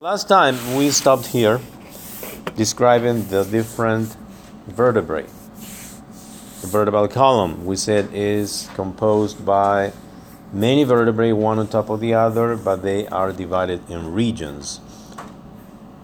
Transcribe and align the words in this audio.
Last 0.00 0.28
time 0.28 0.76
we 0.76 0.90
stopped 0.90 1.26
here 1.26 1.60
describing 2.54 3.26
the 3.30 3.42
different 3.42 4.16
vertebrae. 4.68 5.26
The 6.60 6.68
vertebral 6.68 7.08
column, 7.08 7.66
we 7.66 7.74
said, 7.74 8.08
is 8.12 8.70
composed 8.76 9.44
by 9.44 9.92
many 10.52 10.84
vertebrae, 10.84 11.32
one 11.32 11.58
on 11.58 11.66
top 11.66 11.90
of 11.90 11.98
the 11.98 12.14
other, 12.14 12.54
but 12.54 12.82
they 12.82 13.08
are 13.08 13.32
divided 13.32 13.90
in 13.90 14.14
regions. 14.14 14.80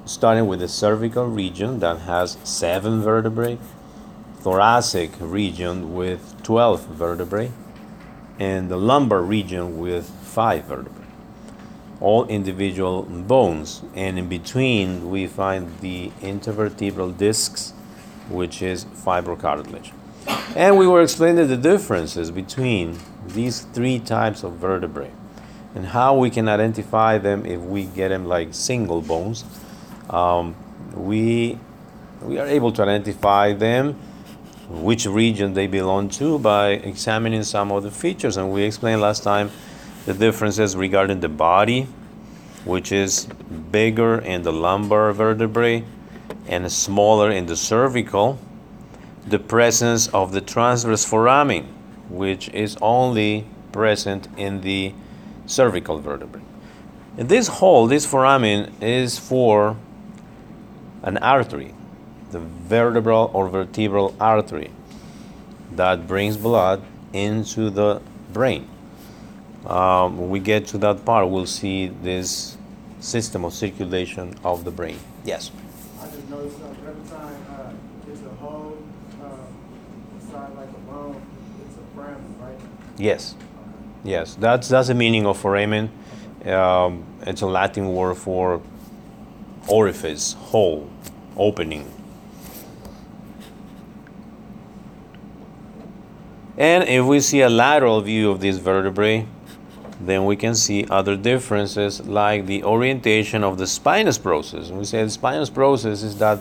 Starting 0.07 0.49
with 0.49 0.59
the 0.59 0.67
cervical 0.67 1.29
region 1.29 1.79
that 1.79 2.01
has 2.01 2.37
seven 2.43 3.01
vertebrae, 3.01 3.59
thoracic 4.41 5.13
region 5.21 5.95
with 5.95 6.43
12 6.43 6.85
vertebrae, 6.89 7.53
and 8.41 8.69
the 8.69 8.77
lumbar 8.77 9.23
region 9.23 9.79
with 9.79 10.11
five 10.11 10.65
vertebrae 10.65 11.04
all 12.05 12.27
individual 12.27 13.03
bones. 13.03 13.83
And 13.95 14.19
in 14.19 14.29
between 14.29 15.11
we 15.11 15.27
find 15.27 15.81
the 15.81 16.11
intervertebral 16.21 17.17
discs 17.17 17.73
which 18.29 18.63
is 18.63 18.85
fibrocartilage 18.85 19.93
and 20.57 20.79
we 20.79 20.87
were 20.87 21.03
explaining 21.03 21.49
the 21.49 21.57
differences 21.57 22.31
between 22.31 22.99
these 23.27 23.63
three 23.73 23.99
types 23.99 24.43
of 24.43 24.53
vertebrae 24.55 25.11
and 25.75 25.87
how 25.87 26.17
we 26.17 26.31
can 26.31 26.49
identify 26.49 27.19
them 27.19 27.45
if 27.45 27.61
we 27.61 27.85
get 27.85 28.09
them 28.09 28.27
like 28.27 28.55
single 28.55 29.01
bones. 29.01 29.45
Um, 30.09 30.55
we 30.95 31.59
we 32.23 32.39
are 32.39 32.47
able 32.47 32.73
to 32.73 32.83
identify 32.83 33.53
them 33.53 33.95
which 34.69 35.05
region 35.07 35.53
they 35.53 35.67
belong 35.67 36.09
to 36.09 36.39
by 36.39 36.71
examining 36.71 37.43
some 37.43 37.71
of 37.73 37.83
the 37.83 37.91
features. 37.91 38.37
And 38.37 38.53
we 38.53 38.63
explained 38.63 39.01
last 39.01 39.23
time 39.23 39.51
the 40.07 40.15
differences 40.15 40.77
regarding 40.77 41.21
the 41.21 41.29
body, 41.29 41.87
which 42.65 42.93
is 42.93 43.27
bigger 43.71 44.19
in 44.19 44.43
the 44.43 44.53
lumbar 44.53 45.13
vertebrae 45.13 45.85
and 46.47 46.71
smaller 46.71 47.31
in 47.31 47.47
the 47.47 47.57
cervical, 47.57 48.39
the 49.27 49.39
presence 49.39 50.09
of 50.09 50.33
the 50.33 50.41
transverse 50.41 51.05
foramen, 51.05 51.65
which 52.09 52.49
is 52.51 52.77
only 52.83 53.47
present 53.73 54.29
in 54.37 54.61
the 54.61 54.93
cervical 55.47 55.99
vertebrae. 55.99 56.43
And 57.17 57.29
this 57.29 57.49
hole, 57.49 57.87
this 57.87 58.05
foramen, 58.05 58.73
is 58.81 59.19
for 59.19 59.77
an 61.03 61.17
artery, 61.19 61.75
the 62.31 62.41
vertebral 62.41 63.31
or 63.33 63.49
vertebral 63.49 64.15
artery 64.21 64.71
that 65.73 66.07
brings 66.07 66.37
blood 66.37 66.83
into 67.13 67.71
the 67.71 68.01
brain 68.33 68.69
um, 69.67 70.19
when 70.19 70.31
we 70.31 70.41
get 70.41 70.67
to 70.69 70.79
that 70.79 71.05
part, 71.05 71.29
we'll 71.29 71.47
see 71.47 71.89
this 71.89 72.57
system 73.01 73.45
of 73.45 73.55
circulation 73.55 74.35
of 74.45 74.65
the 74.65 74.71
brain. 74.71 74.99
Yes. 75.25 75.51
I 76.01 76.07
just 76.07 76.29
noticed 76.29 76.61
uh, 76.61 76.89
every 76.89 77.09
time 77.09 77.37
uh, 77.51 78.11
it's 78.11 78.23
a 78.23 78.29
hole 78.37 78.79
uh, 79.23 80.17
inside 80.21 80.55
like 80.55 80.69
a 80.69 80.91
bone, 80.91 81.23
it's 81.67 81.77
a 81.77 81.95
foramen, 81.95 82.35
right? 82.41 82.59
Yes. 82.99 83.35
Yes, 84.05 84.35
that's 84.35 84.69
that's 84.69 84.89
the 84.89 84.95
meaning 84.95 85.27
of 85.27 85.39
foramen. 85.39 85.91
Um, 86.45 87.07
it's 87.23 87.41
a 87.41 87.47
Latin 87.47 87.95
word 87.95 88.17
for 88.17 88.61
orifice, 89.67 90.35
hole, 90.35 90.91
opening. 91.39 91.91
And 96.59 96.85
if 96.85 97.05
we 97.07 97.21
see 97.21 97.41
a 97.41 97.49
lateral 97.49 98.01
view 98.03 98.31
of 98.31 98.41
this 98.41 98.59
vertebrae, 98.59 99.27
then 100.07 100.25
we 100.25 100.37
can 100.37 100.55
see 100.55 100.87
other 100.91 101.17
differences 101.17 102.01
like 102.07 102.47
the 102.47 102.63
orientation 102.65 103.45
of 103.45 103.59
the 103.59 103.67
spinous 103.67 104.19
process. 104.19 104.71
we 104.71 104.85
say 104.85 105.03
the 105.03 105.11
spinous 105.11 105.51
process 105.51 106.03
is 106.03 106.19
that 106.19 106.39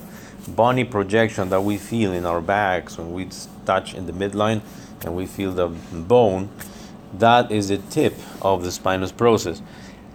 bony 0.48 0.84
projection 0.84 1.50
that 1.50 1.62
we 1.62 1.78
feel 1.78 2.12
in 2.12 2.26
our 2.26 2.42
backs 2.42 2.98
when 2.98 3.14
we 3.14 3.28
touch 3.66 3.94
in 3.94 4.06
the 4.06 4.12
midline 4.14 4.62
and 5.04 5.16
we 5.16 5.26
feel 5.26 5.52
the 5.52 5.68
bone. 5.68 6.50
That 7.14 7.52
is 7.52 7.70
the 7.70 7.78
tip 7.78 8.16
of 8.42 8.64
the 8.64 8.72
spinous 8.72 9.12
process. 9.12 9.62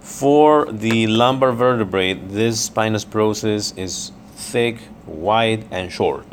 For 0.01 0.65
the 0.71 1.07
lumbar 1.07 1.51
vertebrae, 1.51 2.13
this 2.13 2.61
spinous 2.61 3.05
process 3.05 3.73
is 3.77 4.11
thick, 4.35 4.79
wide, 5.05 5.65
and 5.71 5.91
short. 5.91 6.25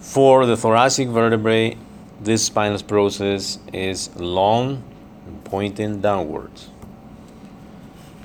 For 0.00 0.46
the 0.46 0.56
thoracic 0.56 1.08
vertebrae, 1.08 1.76
this 2.20 2.44
spinous 2.46 2.82
process 2.82 3.58
is 3.72 4.14
long 4.16 4.82
and 5.26 5.44
pointing 5.44 6.00
downwards. 6.00 6.68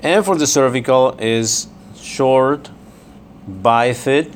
And 0.02 0.26
for 0.26 0.36
the 0.36 0.48
cervical 0.48 1.16
is 1.20 1.68
short, 1.96 2.70
bifid. 3.50 4.34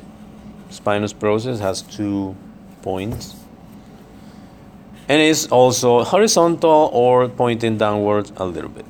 Spinous 0.69 1.13
process 1.13 1.59
has 1.59 1.81
two 1.81 2.35
points. 2.81 3.35
And 5.09 5.21
is 5.21 5.47
also 5.47 6.03
horizontal 6.03 6.89
or 6.93 7.29
pointing 7.29 7.77
downwards 7.77 8.31
a 8.37 8.45
little 8.45 8.69
bit. 8.69 8.85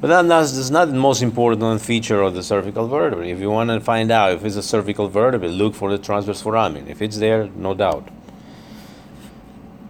But 0.00 0.08
that, 0.08 0.28
that's, 0.28 0.70
not 0.70 0.88
the 0.88 0.94
most 0.94 1.20
important 1.20 1.82
feature 1.82 2.22
of 2.22 2.34
the 2.34 2.42
cervical 2.42 2.88
vertebrae. 2.88 3.30
If 3.30 3.38
you 3.38 3.50
want 3.50 3.68
to 3.68 3.80
find 3.80 4.10
out 4.10 4.32
if 4.32 4.44
it's 4.44 4.56
a 4.56 4.62
cervical 4.62 5.08
vertebrae, 5.08 5.48
look 5.48 5.74
for 5.74 5.90
the 5.90 5.98
transverse 5.98 6.40
foramen. 6.40 6.88
If 6.88 7.02
it's 7.02 7.18
there, 7.18 7.48
no 7.54 7.74
doubt. 7.74 8.08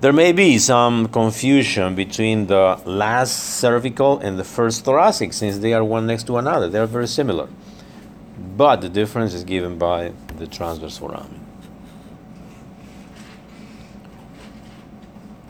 There 0.00 0.14
may 0.14 0.32
be 0.32 0.58
some 0.58 1.08
confusion 1.08 1.94
between 1.94 2.46
the 2.46 2.80
last 2.86 3.58
cervical 3.58 4.18
and 4.18 4.38
the 4.38 4.44
first 4.44 4.82
thoracic 4.82 5.34
since 5.34 5.58
they 5.58 5.74
are 5.74 5.84
one 5.84 6.06
next 6.06 6.26
to 6.28 6.38
another. 6.38 6.70
They 6.70 6.78
are 6.78 6.86
very 6.86 7.06
similar. 7.06 7.50
But 8.56 8.80
the 8.80 8.88
difference 8.88 9.34
is 9.34 9.44
given 9.44 9.76
by 9.76 10.12
the 10.38 10.46
transverse 10.46 10.96
foramen. 10.96 11.44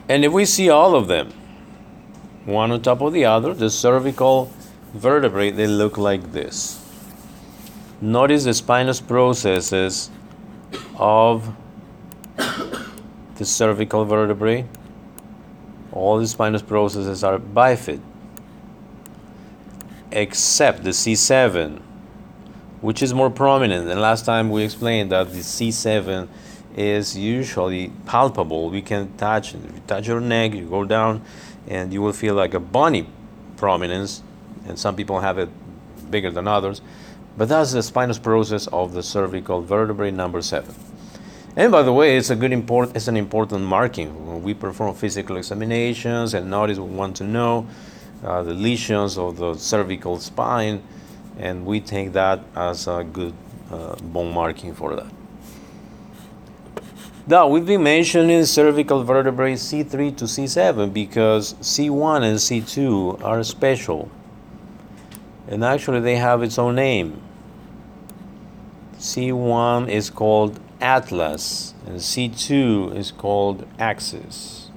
And 0.09 0.25
if 0.25 0.33
we 0.33 0.43
see 0.43 0.69
all 0.69 0.95
of 0.95 1.07
them, 1.07 1.31
one 2.43 2.71
on 2.71 2.81
top 2.81 2.99
of 2.99 3.13
the 3.13 3.23
other, 3.23 3.53
the 3.53 3.69
cervical 3.69 4.51
vertebrae, 4.93 5.51
they 5.51 5.67
look 5.67 5.97
like 5.97 6.33
this. 6.33 6.77
Notice 8.01 8.43
the 8.43 8.53
spinous 8.53 8.99
processes 8.99 10.09
of 10.97 11.55
the 13.41 13.45
cervical 13.45 14.05
vertebrae. 14.05 14.63
All 15.91 16.19
the 16.19 16.27
spinous 16.27 16.61
processes 16.61 17.23
are 17.23 17.39
bifid, 17.39 17.99
except 20.11 20.83
the 20.83 20.91
C7, 20.91 21.81
which 22.81 23.01
is 23.01 23.15
more 23.15 23.31
prominent. 23.31 23.89
And 23.89 23.99
last 23.99 24.25
time 24.25 24.51
we 24.51 24.63
explained 24.63 25.11
that 25.11 25.31
the 25.31 25.39
C7 25.39 26.27
is 26.77 27.17
usually 27.17 27.91
palpable. 28.05 28.69
We 28.69 28.83
can 28.83 29.17
touch, 29.17 29.55
it. 29.55 29.65
If 29.65 29.73
you 29.73 29.81
touch 29.87 30.07
your 30.07 30.21
neck, 30.21 30.53
you 30.53 30.67
go 30.69 30.85
down, 30.85 31.23
and 31.67 31.91
you 31.91 32.03
will 32.03 32.13
feel 32.13 32.35
like 32.35 32.53
a 32.53 32.59
bony 32.59 33.07
prominence. 33.57 34.21
And 34.67 34.77
some 34.77 34.95
people 34.95 35.19
have 35.19 35.39
it 35.39 35.49
bigger 36.11 36.29
than 36.29 36.47
others. 36.47 36.81
But 37.35 37.49
that's 37.49 37.71
the 37.71 37.81
spinous 37.81 38.19
process 38.19 38.67
of 38.67 38.93
the 38.93 39.01
cervical 39.01 39.63
vertebrae 39.63 40.11
number 40.11 40.43
seven. 40.43 40.75
And 41.55 41.69
by 41.71 41.81
the 41.83 41.91
way, 41.91 42.15
it's 42.15 42.29
a 42.29 42.35
good 42.35 42.53
import. 42.53 42.95
It's 42.95 43.09
an 43.09 43.17
important 43.17 43.65
marking 43.65 44.25
when 44.25 44.41
we 44.41 44.53
perform 44.53 44.95
physical 44.95 45.35
examinations 45.35 46.33
and 46.33 46.49
notice 46.49 46.77
we 46.77 46.89
want 46.89 47.17
to 47.17 47.25
know 47.25 47.67
uh, 48.23 48.41
the 48.43 48.53
lesions 48.53 49.17
of 49.17 49.37
the 49.37 49.55
cervical 49.55 50.17
spine, 50.19 50.81
and 51.37 51.65
we 51.65 51.81
take 51.81 52.13
that 52.13 52.39
as 52.55 52.87
a 52.87 53.03
good 53.03 53.33
uh, 53.69 53.95
bone 53.95 54.33
marking 54.33 54.73
for 54.73 54.95
that. 54.95 55.11
Now 57.27 57.47
we've 57.47 57.65
been 57.65 57.83
mentioning 57.83 58.45
cervical 58.45 59.03
vertebrae 59.03 59.53
C3 59.53 60.15
to 60.17 60.25
C7 60.25 60.93
because 60.93 61.53
C1 61.55 62.23
and 62.23 62.37
C2 62.37 63.23
are 63.23 63.43
special, 63.43 64.09
and 65.47 65.63
actually 65.65 65.99
they 65.99 66.15
have 66.15 66.43
its 66.43 66.57
own 66.57 66.75
name. 66.75 67.21
C1 68.97 69.89
is 69.89 70.09
called 70.09 70.59
atlas, 70.81 71.73
and 71.85 71.97
C2 71.97 72.95
is 72.95 73.11
called 73.11 73.67
axis. 73.79 74.69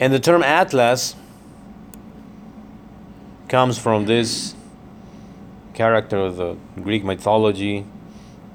And 0.00 0.12
the 0.12 0.20
term 0.20 0.42
atlas 0.42 1.14
comes 3.48 3.78
from 3.78 4.06
this 4.06 4.54
character 5.74 6.16
of 6.16 6.36
the 6.36 6.56
Greek 6.80 7.04
mythology 7.04 7.84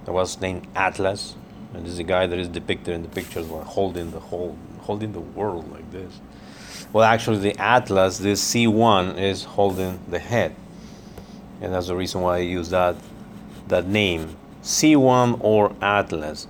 that 0.05 0.11
was 0.11 0.39
named 0.41 0.65
Atlas. 0.75 1.35
And 1.73 1.85
this 1.85 1.93
is 1.93 1.99
a 1.99 2.03
guy 2.03 2.27
that 2.27 2.39
is 2.39 2.47
depicted 2.47 2.95
in 2.95 3.03
the 3.03 3.09
pictures 3.09 3.47
holding 3.47 4.11
the 4.11 4.19
whole, 4.19 4.57
holding 4.79 5.11
the 5.11 5.19
world 5.19 5.71
like 5.71 5.91
this. 5.91 6.19
Well, 6.93 7.03
actually, 7.03 7.39
the 7.39 7.55
Atlas, 7.59 8.17
this 8.17 8.43
C1, 8.53 9.19
is 9.19 9.43
holding 9.43 9.99
the 10.07 10.19
head 10.19 10.55
and 11.61 11.73
that's 11.73 11.87
the 11.87 11.95
reason 11.95 12.21
why 12.21 12.37
I 12.37 12.39
use 12.39 12.69
that 12.69 12.95
that 13.67 13.87
name 13.87 14.35
C1 14.63 15.39
or 15.41 15.75
Atlas 15.81 16.47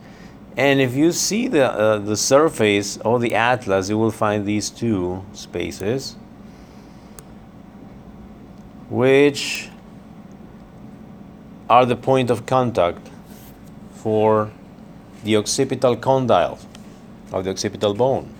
And 0.58 0.82
if 0.82 0.96
you 0.96 1.12
see 1.12 1.48
the, 1.48 1.72
uh, 1.72 2.00
the 2.00 2.18
surface 2.18 2.98
of 2.98 3.22
the 3.22 3.36
atlas, 3.36 3.90
you 3.90 3.98
will 4.00 4.12
find 4.12 4.44
these 4.44 4.72
two 4.72 5.24
spaces, 5.32 6.16
which 8.90 9.70
are 11.70 11.86
the 11.86 11.96
point 11.96 12.32
of 12.32 12.48
contact 12.48 13.08
for 13.92 14.52
the 15.24 15.36
occipital 15.36 15.96
condyle 15.96 16.58
of 17.32 17.44
the 17.44 17.52
occipital 17.52 17.94
bone. 17.94 18.34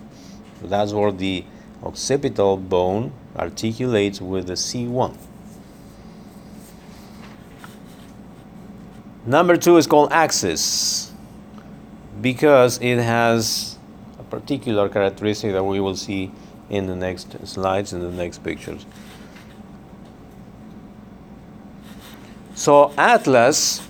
That's 0.60 0.92
where 0.92 1.12
the 1.12 1.44
occipital 1.84 2.56
bone 2.56 3.12
articulates 3.36 4.20
with 4.20 4.48
the 4.48 4.54
C1. 4.54 5.16
Number 9.28 9.58
two 9.58 9.76
is 9.76 9.86
called 9.86 10.10
axis 10.10 11.12
because 12.18 12.78
it 12.80 12.96
has 12.96 13.76
a 14.18 14.22
particular 14.22 14.88
characteristic 14.88 15.52
that 15.52 15.62
we 15.62 15.80
will 15.80 15.96
see 15.96 16.32
in 16.70 16.86
the 16.86 16.96
next 16.96 17.46
slides, 17.46 17.92
in 17.92 18.00
the 18.00 18.10
next 18.10 18.42
pictures. 18.42 18.86
So 22.54 22.94
Atlas, 22.96 23.86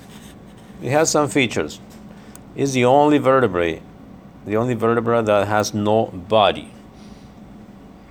it 0.82 0.90
has 0.90 1.08
some 1.08 1.28
features. 1.28 1.78
It's 2.56 2.72
the 2.72 2.86
only 2.86 3.18
vertebrae, 3.18 3.80
the 4.44 4.56
only 4.56 4.74
vertebra 4.74 5.22
that 5.22 5.46
has 5.46 5.72
no 5.72 6.06
body. 6.06 6.72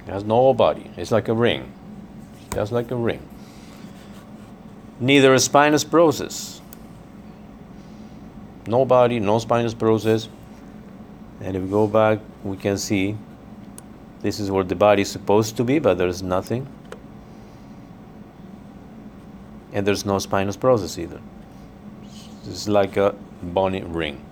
It 0.07 0.11
has 0.13 0.23
no 0.23 0.53
body. 0.53 0.91
It's 0.95 1.11
like 1.11 1.27
a 1.27 1.33
ring, 1.33 1.73
just 2.53 2.71
like 2.71 2.89
a 2.89 2.95
ring. 2.95 3.19
Neither 5.01 5.33
a 5.33 5.39
spinous 5.41 5.83
process. 5.83 6.56
No 8.67 8.85
body, 8.85 9.19
no 9.19 9.39
spinous 9.39 9.73
process. 9.73 10.27
And 11.41 11.55
if 11.55 11.63
we 11.63 11.69
go 11.69 11.87
back, 11.87 12.19
we 12.43 12.57
can 12.57 12.77
see 12.77 13.17
this 14.21 14.39
is 14.39 14.51
where 14.51 14.63
the 14.63 14.75
body 14.75 15.03
is 15.03 15.09
supposed 15.09 15.55
to 15.57 15.63
be, 15.63 15.79
but 15.79 15.97
there's 15.97 16.21
nothing. 16.21 16.67
And 19.71 19.87
there's 19.87 20.05
no 20.05 20.19
spinous 20.19 20.57
process 20.57 20.97
either. 20.97 21.21
It's 22.45 22.67
like 22.67 22.97
a 22.97 23.15
bony 23.41 23.83
ring. 23.83 24.23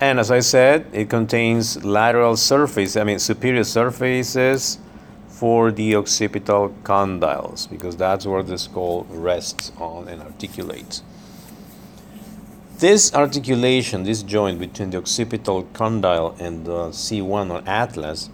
And 0.00 0.18
as 0.18 0.30
I 0.30 0.40
said, 0.40 0.86
it 0.92 1.10
contains 1.10 1.84
lateral 1.84 2.36
surface, 2.36 2.96
I 2.96 3.04
mean 3.04 3.18
superior 3.18 3.64
surfaces 3.64 4.78
for 5.40 5.72
the 5.72 5.96
occipital 5.96 6.68
condyles 6.82 7.66
because 7.70 7.96
that's 7.96 8.26
where 8.26 8.42
the 8.42 8.58
skull 8.58 9.06
rests 9.08 9.72
on 9.78 10.06
and 10.06 10.20
articulates. 10.20 11.02
This 12.76 13.14
articulation, 13.14 14.02
this 14.02 14.22
joint 14.22 14.58
between 14.58 14.90
the 14.90 14.98
occipital 14.98 15.62
condyle 15.72 16.36
and 16.38 16.66
the 16.66 16.90
C1 16.90 17.50
or 17.50 17.62
atlas, 17.66 18.28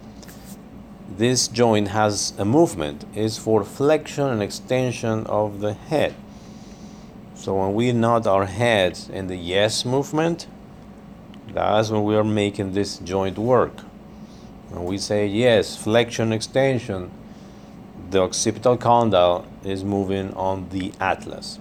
this 1.17 1.47
joint 1.47 1.87
has 1.99 2.33
a 2.37 2.43
movement, 2.43 3.05
is 3.15 3.37
for 3.37 3.63
flexion 3.63 4.27
and 4.27 4.43
extension 4.43 5.25
of 5.27 5.61
the 5.61 5.75
head. 5.75 6.13
So 7.35 7.55
when 7.55 7.73
we 7.73 7.93
nod 7.93 8.27
our 8.27 8.47
heads 8.47 9.07
in 9.07 9.27
the 9.27 9.37
yes 9.37 9.85
movement, 9.85 10.45
that's 11.53 11.89
when 11.89 12.03
we 12.03 12.17
are 12.17 12.25
making 12.25 12.73
this 12.73 12.97
joint 12.97 13.37
work. 13.37 13.86
When 14.69 14.85
we 14.85 14.97
say 14.97 15.27
yes, 15.27 15.75
flexion, 15.75 16.31
extension, 16.31 17.11
the 18.09 18.21
occipital 18.21 18.77
condyle 18.77 19.45
is 19.63 19.83
moving 19.83 20.33
on 20.33 20.69
the 20.69 20.93
atlas. 20.99 21.59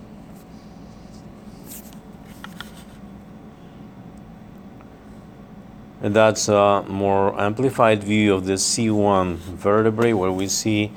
And 6.02 6.14
that's 6.14 6.48
a 6.48 6.84
more 6.88 7.38
amplified 7.40 8.04
view 8.04 8.34
of 8.34 8.44
the 8.44 8.54
C1 8.54 9.36
vertebrae 9.36 10.12
where 10.12 10.30
we 10.30 10.46
see 10.46 10.92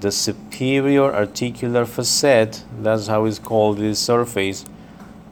the 0.00 0.12
superior 0.12 1.14
articular 1.14 1.84
facet, 1.84 2.64
that's 2.80 3.06
how 3.06 3.24
it's 3.24 3.38
called 3.38 3.78
this 3.78 3.98
surface, 3.98 4.64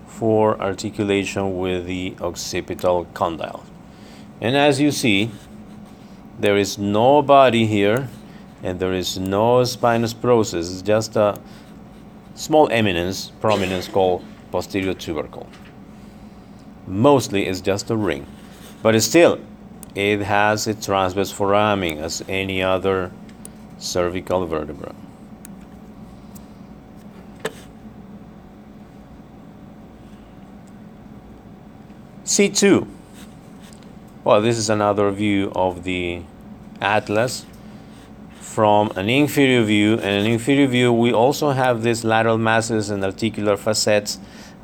for 0.07 0.61
articulation 0.61 1.59
with 1.59 1.87
the 1.87 2.15
occipital 2.21 3.05
condyle. 3.15 3.65
And 4.41 4.57
as 4.57 4.81
you 4.81 4.91
see, 4.91 5.31
there 6.41 6.57
is 6.57 6.79
no 6.79 7.23
body 7.23 7.67
here 7.67 8.09
and 8.63 8.81
there 8.81 8.93
is 8.93 9.19
no 9.19 9.65
spinous 9.65 10.15
process, 10.15 10.71
it's 10.73 10.83
just 10.83 11.17
a 11.17 11.39
small 12.35 12.69
eminence, 12.71 13.31
prominence 13.41 13.89
called 13.89 14.25
posterior 14.51 14.95
tubercle. 14.95 15.47
Mostly 16.87 17.47
it's 17.47 17.61
just 17.61 17.91
a 17.91 17.97
ring, 17.97 18.27
but 18.83 19.01
still 19.03 19.41
it 19.95 20.21
has 20.21 20.67
a 20.67 20.75
transverse 20.75 21.31
foramen 21.31 21.99
as 21.99 22.23
any 22.29 22.63
other 22.63 23.11
cervical 23.79 24.47
vertebra. 24.47 24.95
C2. 32.25 32.87
Well, 34.23 34.43
this 34.43 34.59
is 34.59 34.69
another 34.69 35.11
view 35.11 35.51
of 35.57 35.85
the 35.85 36.23
atlas 36.79 37.47
from 38.39 38.91
an 38.97 39.09
inferior 39.09 39.63
view. 39.63 39.95
And 39.95 40.05
an 40.05 40.27
inferior 40.27 40.67
view, 40.67 40.93
we 40.93 41.11
also 41.11 41.53
have 41.53 41.83
these 41.83 42.05
lateral 42.05 42.37
masses 42.37 42.91
and 42.91 43.03
articular 43.03 43.57
facets, 43.57 44.19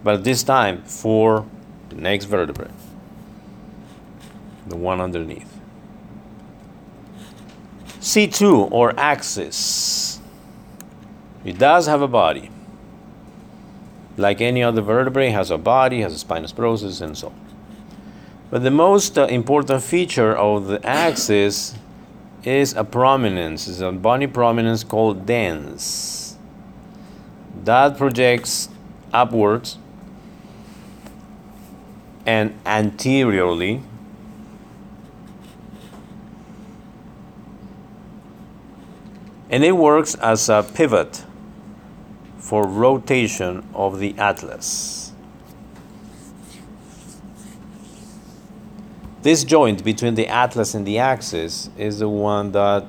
but 0.05 0.25
this 0.25 0.43
time 0.43 0.83
for 0.83 1.47
the 1.89 1.97
next 1.97 2.27
vertebrae, 2.27 2.71
the 4.67 4.77
one 4.77 5.01
underneath. 5.01 5.51
C2 8.01 8.71
or 8.71 8.93
axis. 8.99 10.21
It 11.47 11.59
does 11.59 11.87
have 11.87 12.03
a 12.03 12.09
body. 12.09 12.51
Like 14.19 14.43
any 14.43 14.63
other 14.63 14.83
vertebrae, 14.83 15.31
has 15.31 15.51
a 15.51 15.59
body, 15.59 16.03
has 16.03 16.13
a 16.13 16.19
spinous 16.19 16.53
process, 16.53 17.01
and 17.01 17.17
so 17.17 17.29
on. 17.29 17.46
But 18.51 18.63
the 18.63 18.71
most 18.71 19.19
uh, 19.19 19.27
important 19.27 19.83
feature 19.83 20.37
of 20.37 20.67
the 20.67 20.85
axis 20.87 21.75
is 22.45 22.75
a 22.75 22.85
prominence, 22.85 23.67
is 23.67 23.81
a 23.81 23.91
bony 23.91 24.29
prominence 24.29 24.85
called 24.85 25.27
dens. 25.27 26.37
That 27.65 27.99
projects 27.99 28.69
upwards 29.13 29.79
and 32.25 32.55
anteriorly 32.65 33.83
and 39.49 39.65
it 39.65 39.73
works 39.73 40.15
as 40.17 40.49
a 40.49 40.65
pivot 40.75 41.25
for 42.39 42.67
rotation 42.67 43.67
of 43.75 43.99
the 43.99 44.15
atlas. 44.19 45.06
This 49.27 49.43
joint 49.43 49.83
between 49.83 50.15
the 50.15 50.29
atlas 50.29 50.73
and 50.73 50.87
the 50.87 51.01
axis 51.01 51.69
is 51.77 51.99
the 51.99 52.09
one 52.09 52.53
that 52.53 52.87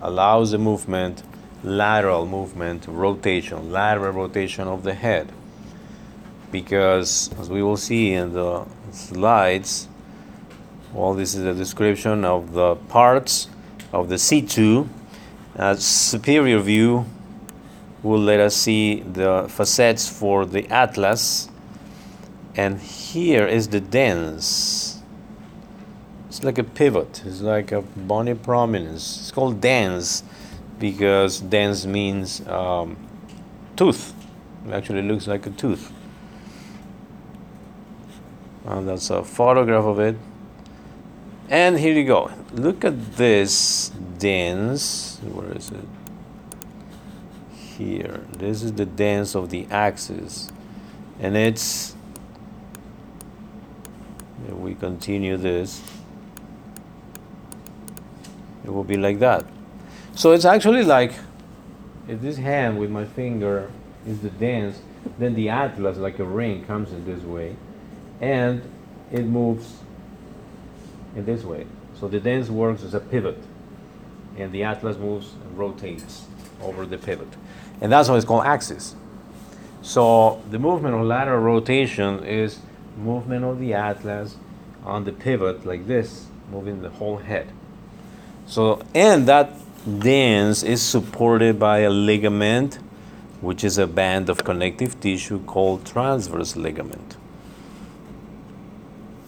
allows 0.00 0.52
the 0.52 0.58
movement, 0.58 1.24
lateral 1.64 2.26
movement, 2.26 2.86
rotation, 2.86 3.72
lateral 3.72 4.12
rotation 4.12 4.68
of 4.68 4.84
the 4.84 4.94
head. 4.94 5.32
Because 6.52 7.28
as 7.40 7.50
we 7.50 7.60
will 7.60 7.76
see 7.76 8.12
in 8.12 8.34
the 8.34 8.66
slides, 8.92 9.88
well, 10.92 11.12
this 11.14 11.34
is 11.34 11.44
a 11.44 11.54
description 11.54 12.24
of 12.24 12.52
the 12.52 12.76
parts 12.76 13.48
of 13.92 14.08
the 14.08 14.14
C2. 14.14 14.86
A 15.56 15.76
superior 15.76 16.60
view 16.60 17.04
will 18.04 18.20
let 18.20 18.38
us 18.38 18.54
see 18.54 19.00
the 19.00 19.46
facets 19.48 20.08
for 20.08 20.46
the 20.46 20.68
atlas. 20.68 21.48
And 22.54 22.78
here 22.78 23.44
is 23.44 23.66
the 23.66 23.80
dens 23.80 24.89
it's 26.40 26.44
like 26.46 26.56
a 26.56 26.64
pivot. 26.64 27.22
It's 27.26 27.42
like 27.42 27.70
a 27.70 27.82
bony 27.82 28.32
prominence. 28.32 29.18
It's 29.20 29.30
called 29.30 29.60
dens 29.60 30.24
because 30.78 31.38
dens 31.38 31.86
means 31.86 32.40
um, 32.48 32.96
tooth. 33.76 34.14
It 34.66 34.72
actually 34.72 35.02
looks 35.02 35.26
like 35.26 35.44
a 35.44 35.50
tooth. 35.50 35.92
And 38.64 38.88
that's 38.88 39.10
a 39.10 39.22
photograph 39.22 39.84
of 39.84 40.00
it. 40.00 40.16
And 41.50 41.78
here 41.78 41.92
you 41.92 42.06
go. 42.06 42.30
Look 42.54 42.86
at 42.86 43.16
this 43.16 43.90
dens. 44.16 45.18
Where 45.22 45.54
is 45.54 45.70
it? 45.70 45.84
Here. 47.76 48.24
This 48.32 48.62
is 48.62 48.72
the 48.72 48.86
dens 48.86 49.34
of 49.34 49.50
the 49.50 49.66
axis. 49.70 50.50
And 51.18 51.36
it's. 51.36 51.94
If 54.48 54.54
we 54.54 54.74
continue 54.74 55.36
this 55.36 55.82
it 58.64 58.70
will 58.70 58.84
be 58.84 58.96
like 58.96 59.18
that. 59.20 59.44
So 60.14 60.32
it's 60.32 60.44
actually 60.44 60.84
like 60.84 61.12
if 62.08 62.20
this 62.20 62.38
hand 62.38 62.78
with 62.78 62.90
my 62.90 63.04
finger 63.04 63.70
is 64.06 64.20
the 64.20 64.30
dens, 64.30 64.80
Then 65.18 65.34
the 65.34 65.48
atlas, 65.48 65.96
like 65.96 66.18
a 66.18 66.24
ring, 66.24 66.64
comes 66.64 66.92
in 66.92 67.04
this 67.04 67.22
way, 67.22 67.56
and 68.20 68.62
it 69.10 69.24
moves 69.24 69.78
in 71.16 71.24
this 71.24 71.42
way. 71.42 71.66
So 71.98 72.08
the 72.08 72.20
dens 72.20 72.50
works 72.50 72.82
as 72.82 72.94
a 72.94 73.00
pivot, 73.00 73.38
and 74.36 74.52
the 74.52 74.62
atlas 74.64 74.96
moves 74.96 75.34
and 75.34 75.58
rotates 75.58 76.26
over 76.62 76.86
the 76.86 76.98
pivot. 76.98 77.28
And 77.80 77.90
that's 77.90 78.08
why 78.08 78.16
it's 78.16 78.26
called 78.26 78.44
axis. 78.44 78.94
So 79.82 80.42
the 80.50 80.58
movement 80.58 80.94
of 80.94 81.02
lateral 81.02 81.40
rotation 81.40 82.22
is 82.24 82.58
movement 82.96 83.44
of 83.44 83.58
the 83.58 83.72
atlas 83.72 84.36
on 84.84 85.04
the 85.04 85.12
pivot 85.12 85.64
like 85.64 85.86
this, 85.86 86.26
moving 86.50 86.82
the 86.82 86.90
whole 86.90 87.18
head. 87.18 87.50
So, 88.50 88.82
and 88.96 89.28
that 89.28 89.52
dens 90.00 90.64
is 90.64 90.82
supported 90.82 91.60
by 91.60 91.78
a 91.78 91.88
ligament, 91.88 92.80
which 93.40 93.62
is 93.62 93.78
a 93.78 93.86
band 93.86 94.28
of 94.28 94.42
connective 94.42 94.98
tissue 94.98 95.38
called 95.44 95.86
transverse 95.86 96.56
ligament. 96.56 97.16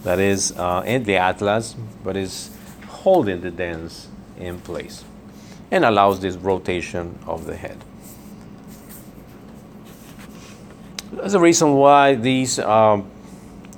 That 0.02 0.18
is 0.18 0.50
uh, 0.58 0.82
in 0.84 1.04
the 1.04 1.18
atlas, 1.18 1.76
but 2.02 2.16
is 2.16 2.50
holding 2.88 3.42
the 3.42 3.52
dens 3.52 4.08
in 4.38 4.58
place 4.58 5.04
and 5.70 5.84
allows 5.84 6.18
this 6.18 6.34
rotation 6.34 7.16
of 7.24 7.46
the 7.46 7.54
head. 7.54 7.78
That's 11.12 11.34
the 11.34 11.40
reason 11.40 11.74
why 11.74 12.16
these 12.16 12.58
um, 12.58 13.08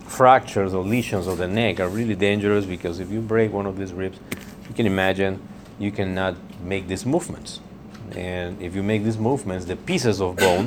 fractures 0.07 0.73
or 0.73 0.83
lesions 0.83 1.27
of 1.27 1.37
the 1.37 1.49
neck 1.49 1.81
are 1.81 1.89
really 1.91 2.15
dangerous 2.15 2.65
because 2.65 2.99
if 2.99 3.11
you 3.11 3.21
break 3.21 3.53
one 3.53 3.67
of 3.67 3.77
these 3.77 3.93
ribs, 3.93 4.19
you 4.75 4.77
can 4.77 4.87
imagine 4.87 5.41
you 5.79 5.93
cannot 5.93 6.35
make 6.65 6.89
these 6.89 7.07
movements. 7.07 7.61
And 8.17 8.61
if 8.61 8.75
you 8.75 8.83
make 8.83 9.05
these 9.05 9.19
movements, 9.19 9.67
the 9.67 9.77
pieces 9.77 10.21
of 10.21 10.35
bone 10.35 10.67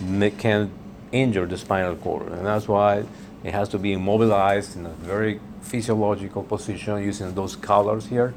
can 0.38 0.70
injure 1.12 1.44
the 1.44 1.58
spinal 1.58 1.96
cord. 1.96 2.32
And 2.32 2.46
that's 2.46 2.66
why 2.66 3.04
it 3.44 3.52
has 3.52 3.68
to 3.68 3.78
be 3.78 3.92
immobilized 3.92 4.76
in 4.76 4.86
a 4.86 4.88
very 4.88 5.38
physiological 5.60 6.42
position 6.44 7.02
using 7.02 7.34
those 7.34 7.54
collars 7.54 8.06
here 8.06 8.32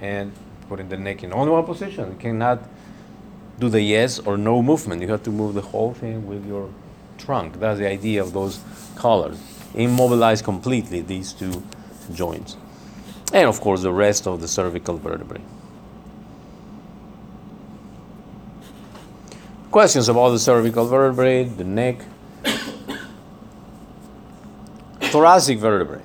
and 0.00 0.32
putting 0.70 0.88
the 0.88 0.96
neck 0.96 1.22
in 1.22 1.34
only 1.34 1.52
one 1.52 1.64
position. 1.64 2.12
You 2.12 2.18
cannot 2.18 2.62
do 3.58 3.68
the 3.68 3.82
yes 3.82 4.18
or 4.18 4.38
no 4.38 4.62
movement. 4.62 5.02
You 5.02 5.08
have 5.08 5.22
to 5.24 5.30
move 5.30 5.52
the 5.52 5.60
whole 5.60 5.92
thing 5.92 6.26
with 6.26 6.46
your 6.46 6.70
trunk. 7.18 7.60
That's 7.60 7.78
the 7.78 7.88
idea 7.88 8.22
of 8.22 8.32
those 8.32 8.60
collars. 8.96 9.38
Immobilize 9.74 10.40
completely 10.40 11.02
these 11.02 11.34
two 11.34 11.62
joints. 12.14 12.56
And 13.34 13.48
of 13.48 13.60
course, 13.60 13.82
the 13.82 13.92
rest 13.92 14.28
of 14.28 14.40
the 14.40 14.46
cervical 14.46 14.96
vertebrae. 14.96 15.40
Questions 19.72 20.08
about 20.08 20.30
the 20.30 20.38
cervical 20.38 20.86
vertebrae, 20.86 21.42
the 21.42 21.64
neck, 21.64 22.00
thoracic 25.00 25.58
vertebrae. 25.58 26.00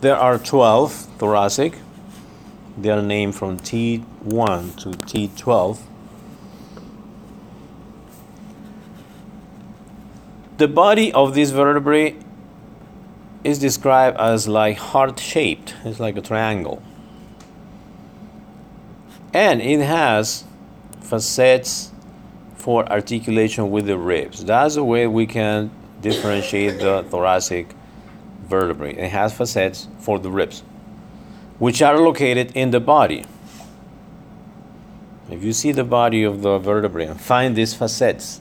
There 0.00 0.16
are 0.16 0.38
12 0.38 0.94
thoracic. 1.18 1.74
They 2.78 2.88
are 2.88 3.02
named 3.02 3.34
from 3.34 3.58
T1 3.58 4.76
to 4.78 4.88
T12. 4.90 5.78
The 10.56 10.68
body 10.68 11.12
of 11.12 11.34
this 11.34 11.50
vertebrae 11.50 12.16
is 13.44 13.58
described 13.58 14.18
as 14.18 14.48
like 14.48 14.78
heart 14.78 15.18
shaped, 15.18 15.74
it's 15.84 16.00
like 16.00 16.16
a 16.16 16.20
triangle. 16.20 16.82
And 19.32 19.60
it 19.60 19.80
has 19.80 20.44
facets 21.00 21.90
for 22.56 22.90
articulation 22.90 23.70
with 23.70 23.86
the 23.86 23.96
ribs. 23.96 24.44
That's 24.44 24.74
the 24.74 24.84
way 24.84 25.06
we 25.06 25.26
can 25.26 25.70
differentiate 26.00 26.80
the 26.80 27.04
thoracic 27.08 27.74
vertebrae. 28.44 28.94
It 28.94 29.10
has 29.10 29.32
facets 29.34 29.88
for 29.98 30.18
the 30.18 30.30
ribs, 30.30 30.60
which 31.58 31.82
are 31.82 31.98
located 31.98 32.52
in 32.54 32.70
the 32.70 32.80
body. 32.80 33.24
If 35.30 35.44
you 35.44 35.52
see 35.52 35.72
the 35.72 35.84
body 35.84 36.24
of 36.24 36.42
the 36.42 36.58
vertebrae 36.58 37.06
and 37.06 37.20
find 37.20 37.54
these 37.54 37.74
facets 37.74 38.40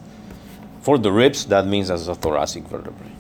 for 0.81 0.97
the 0.97 1.11
ribs, 1.11 1.45
that 1.47 1.67
means 1.67 1.91
as 1.91 2.07
a 2.07 2.15
thoracic 2.15 2.63
vertebrae. 2.63 3.11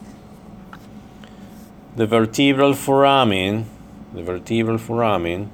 The 1.97 2.05
vertebral 2.05 2.75
foramen, 2.75 3.65
the 4.13 4.21
vertebral 4.21 4.77
foramen 4.77 5.49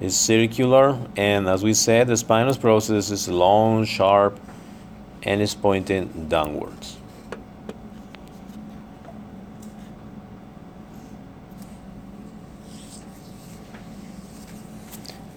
is 0.00 0.16
circular, 0.16 0.96
and 1.16 1.48
as 1.48 1.64
we 1.64 1.74
said, 1.74 2.06
the 2.06 2.16
spinous 2.16 2.56
process 2.56 3.10
is 3.10 3.28
long, 3.28 3.84
sharp, 3.84 4.38
and 5.24 5.42
is 5.42 5.56
pointing 5.56 6.28
downwards. 6.28 6.98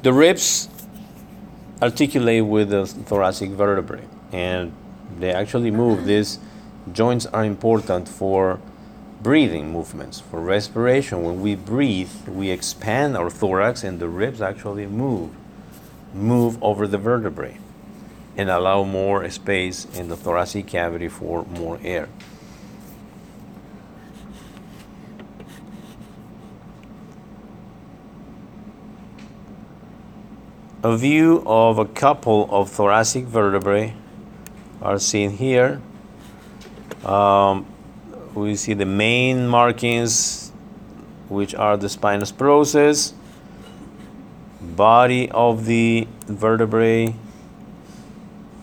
The 0.03 0.13
ribs 0.13 0.69
articulate 1.81 2.45
with 2.45 2.69
the 2.69 2.85
thoracic 2.85 3.49
vertebrae 3.49 4.05
and 4.31 4.71
they 5.17 5.31
actually 5.31 5.71
move. 5.71 6.05
These 6.05 6.37
joints 6.93 7.25
are 7.25 7.43
important 7.43 8.07
for 8.07 8.59
breathing 9.25 9.71
movements, 9.71 10.19
for 10.19 10.39
respiration. 10.39 11.23
When 11.23 11.41
we 11.41 11.55
breathe, 11.55 12.27
we 12.27 12.51
expand 12.51 13.17
our 13.17 13.31
thorax 13.31 13.83
and 13.83 13.99
the 13.99 14.07
ribs 14.07 14.39
actually 14.39 14.85
move, 14.85 15.31
move 16.13 16.61
over 16.61 16.85
the 16.85 16.99
vertebrae 16.99 17.57
and 18.37 18.51
allow 18.51 18.83
more 18.83 19.27
space 19.31 19.85
in 19.95 20.09
the 20.09 20.15
thoracic 20.15 20.67
cavity 20.67 21.07
for 21.07 21.43
more 21.45 21.79
air. 21.83 22.07
A 30.83 30.95
view 30.95 31.41
of 31.47 31.79
a 31.79 31.85
couple 31.85 32.47
of 32.51 32.69
thoracic 32.69 33.25
vertebrae 33.25 33.95
are 34.83 34.99
seen 34.99 35.31
here. 35.31 35.81
Um, 37.03 37.65
we 38.35 38.55
see 38.55 38.73
the 38.73 38.85
main 38.85 39.47
markings, 39.47 40.51
which 41.29 41.55
are 41.55 41.77
the 41.77 41.89
spinous 41.89 42.31
process, 42.31 43.13
body 44.61 45.29
of 45.31 45.65
the 45.65 46.07
vertebrae. 46.27 47.15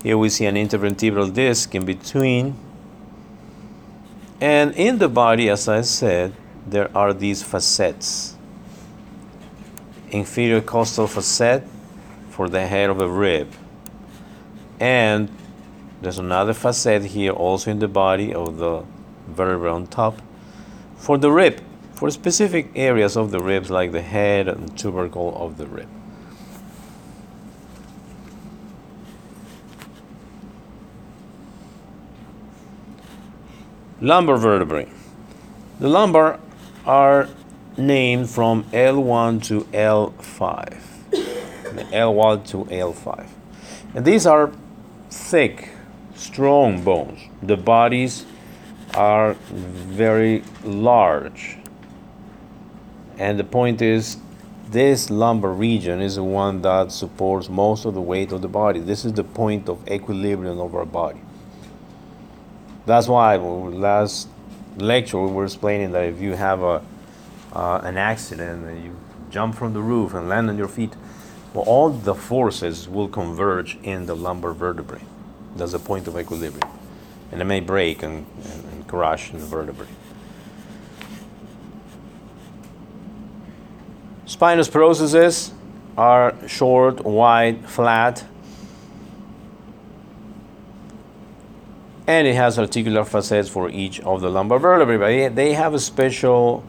Here 0.02 0.18
we 0.18 0.28
see 0.28 0.46
an 0.46 0.56
intervertebral 0.56 1.32
disc 1.32 1.74
in 1.74 1.84
between. 1.84 2.56
And 4.40 4.74
in 4.74 4.98
the 4.98 5.08
body, 5.08 5.48
as 5.48 5.68
I 5.68 5.82
said, 5.82 6.34
there 6.66 6.90
are 6.96 7.12
these 7.12 7.42
facets. 7.42 8.36
Inferior 10.10 10.60
costal 10.60 11.06
facet, 11.06 11.64
for 12.32 12.48
the 12.48 12.66
head 12.66 12.90
of 12.90 13.00
a 13.00 13.08
rib. 13.08 13.52
And 14.80 15.30
there's 16.00 16.18
another 16.18 16.54
facet 16.54 17.04
here 17.04 17.32
also 17.32 17.70
in 17.70 17.78
the 17.78 17.88
body 17.88 18.34
of 18.34 18.56
the 18.56 18.84
vertebra 19.26 19.72
on 19.72 19.86
top 19.86 20.20
for 20.96 21.18
the 21.18 21.30
rib, 21.30 21.60
for 21.94 22.10
specific 22.10 22.70
areas 22.74 23.16
of 23.16 23.30
the 23.30 23.40
ribs 23.40 23.70
like 23.70 23.92
the 23.92 24.02
head 24.02 24.48
and 24.48 24.76
tubercle 24.78 25.34
of 25.36 25.58
the 25.58 25.66
rib. 25.66 25.88
Lumbar 34.00 34.36
vertebrae. 34.36 34.88
The 35.78 35.88
lumbar 35.88 36.40
are 36.84 37.28
named 37.76 38.30
from 38.30 38.64
L1 38.64 39.44
to 39.44 39.60
L5. 39.72 40.78
L1 41.12 42.46
to 42.48 42.64
L5. 42.64 43.26
And 43.94 44.04
these 44.04 44.26
are 44.26 44.50
thick, 45.10 45.70
strong 46.14 46.82
bones. 46.82 47.20
The 47.42 47.56
bodies 47.56 48.26
are 48.94 49.34
very 49.50 50.42
large. 50.64 51.58
And 53.18 53.38
the 53.38 53.44
point 53.44 53.82
is, 53.82 54.16
this 54.68 55.10
lumbar 55.10 55.52
region 55.52 56.00
is 56.00 56.16
the 56.16 56.24
one 56.24 56.62
that 56.62 56.92
supports 56.92 57.48
most 57.48 57.84
of 57.84 57.94
the 57.94 58.00
weight 58.00 58.32
of 58.32 58.42
the 58.42 58.48
body. 58.48 58.80
This 58.80 59.04
is 59.04 59.12
the 59.12 59.24
point 59.24 59.68
of 59.68 59.86
equilibrium 59.88 60.58
of 60.58 60.74
our 60.74 60.86
body. 60.86 61.20
That's 62.86 63.06
why 63.06 63.36
last 63.36 64.28
lecture 64.76 65.20
we 65.20 65.30
were 65.30 65.44
explaining 65.44 65.92
that 65.92 66.04
if 66.04 66.20
you 66.20 66.32
have 66.32 66.62
a 66.62 66.82
uh, 67.52 67.80
an 67.84 67.96
accident 67.96 68.64
and 68.66 68.84
you 68.84 68.96
jump 69.30 69.54
from 69.54 69.72
the 69.72 69.80
roof 69.80 70.14
and 70.14 70.28
land 70.28 70.48
on 70.48 70.56
your 70.56 70.68
feet, 70.68 70.94
well, 71.54 71.64
all 71.64 71.90
the 71.90 72.14
forces 72.14 72.88
will 72.88 73.08
converge 73.08 73.78
in 73.82 74.06
the 74.06 74.16
lumbar 74.16 74.52
vertebrae. 74.52 75.02
That's 75.56 75.72
the 75.72 75.78
point 75.78 76.08
of 76.08 76.18
equilibrium. 76.18 76.70
And 77.30 77.40
it 77.40 77.44
may 77.44 77.60
break 77.60 78.02
and, 78.02 78.26
and, 78.44 78.64
the 78.92 79.46
vertebrae. 79.46 79.86
Spinous 84.26 84.68
processes 84.68 85.52
are 85.96 86.34
short, 86.46 87.04
wide, 87.04 87.68
flat. 87.68 88.24
and 92.06 92.26
it 92.26 92.34
has 92.34 92.58
articular 92.58 93.04
facets 93.04 93.48
for 93.48 93.70
each 93.70 94.00
of 94.00 94.20
the 94.20 94.30
lumbar 94.30 94.58
vertebrae. 94.58 95.28
They 95.28 95.52
have 95.54 95.72
a 95.72 95.78
special 95.78 96.64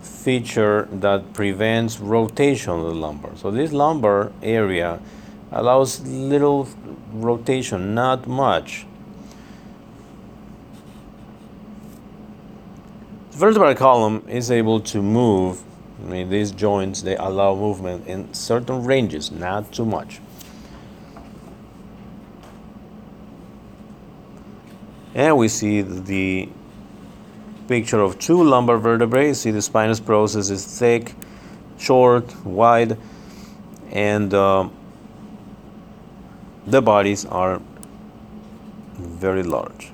feature 0.00 0.88
that 0.92 1.32
prevents 1.32 1.98
rotation 1.98 2.72
of 2.72 2.84
the 2.84 2.94
lumbar. 2.94 3.36
So 3.36 3.50
this 3.50 3.72
lumbar 3.72 4.32
area 4.42 5.00
allows 5.50 6.00
little 6.06 6.68
rotation, 7.12 7.94
not 7.94 8.26
much. 8.26 8.86
Vertebral 13.42 13.74
column 13.74 14.24
is 14.28 14.52
able 14.52 14.78
to 14.78 15.02
move. 15.02 15.60
I 16.00 16.08
mean, 16.08 16.30
these 16.30 16.52
joints 16.52 17.02
they 17.02 17.16
allow 17.16 17.56
movement 17.56 18.06
in 18.06 18.32
certain 18.32 18.84
ranges, 18.84 19.32
not 19.32 19.72
too 19.72 19.84
much. 19.84 20.20
And 25.12 25.36
we 25.36 25.48
see 25.48 25.82
the 25.82 26.48
picture 27.66 27.98
of 27.98 28.20
two 28.20 28.44
lumbar 28.44 28.78
vertebrae. 28.78 29.32
See 29.32 29.50
the 29.50 29.60
spinous 29.60 29.98
process 29.98 30.48
is 30.48 30.64
thick, 30.64 31.12
short, 31.78 32.44
wide, 32.46 32.96
and 33.90 34.32
uh, 34.32 34.68
the 36.64 36.80
bodies 36.80 37.24
are 37.26 37.60
very 38.94 39.42
large. 39.42 39.91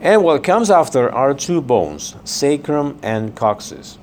And 0.00 0.22
what 0.22 0.44
comes 0.44 0.70
after 0.70 1.12
are 1.12 1.34
two 1.34 1.60
bones, 1.60 2.14
sacrum 2.22 2.98
and 3.02 3.34
coccyx. 3.34 3.98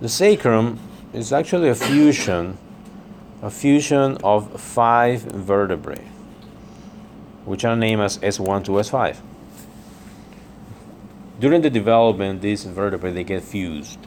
The 0.00 0.08
sacrum 0.08 0.80
is 1.12 1.32
actually 1.32 1.68
a 1.68 1.74
fusion, 1.74 2.58
a 3.40 3.50
fusion 3.50 4.16
of 4.24 4.60
five 4.60 5.22
vertebrae, 5.22 6.04
which 7.44 7.64
are 7.64 7.76
named 7.76 8.02
as 8.02 8.18
S1 8.18 8.64
to 8.64 8.72
S5. 8.72 9.18
During 11.38 11.62
the 11.62 11.70
development, 11.70 12.42
these 12.42 12.64
vertebrae 12.64 13.12
they 13.12 13.24
get 13.24 13.44
fused. 13.44 13.98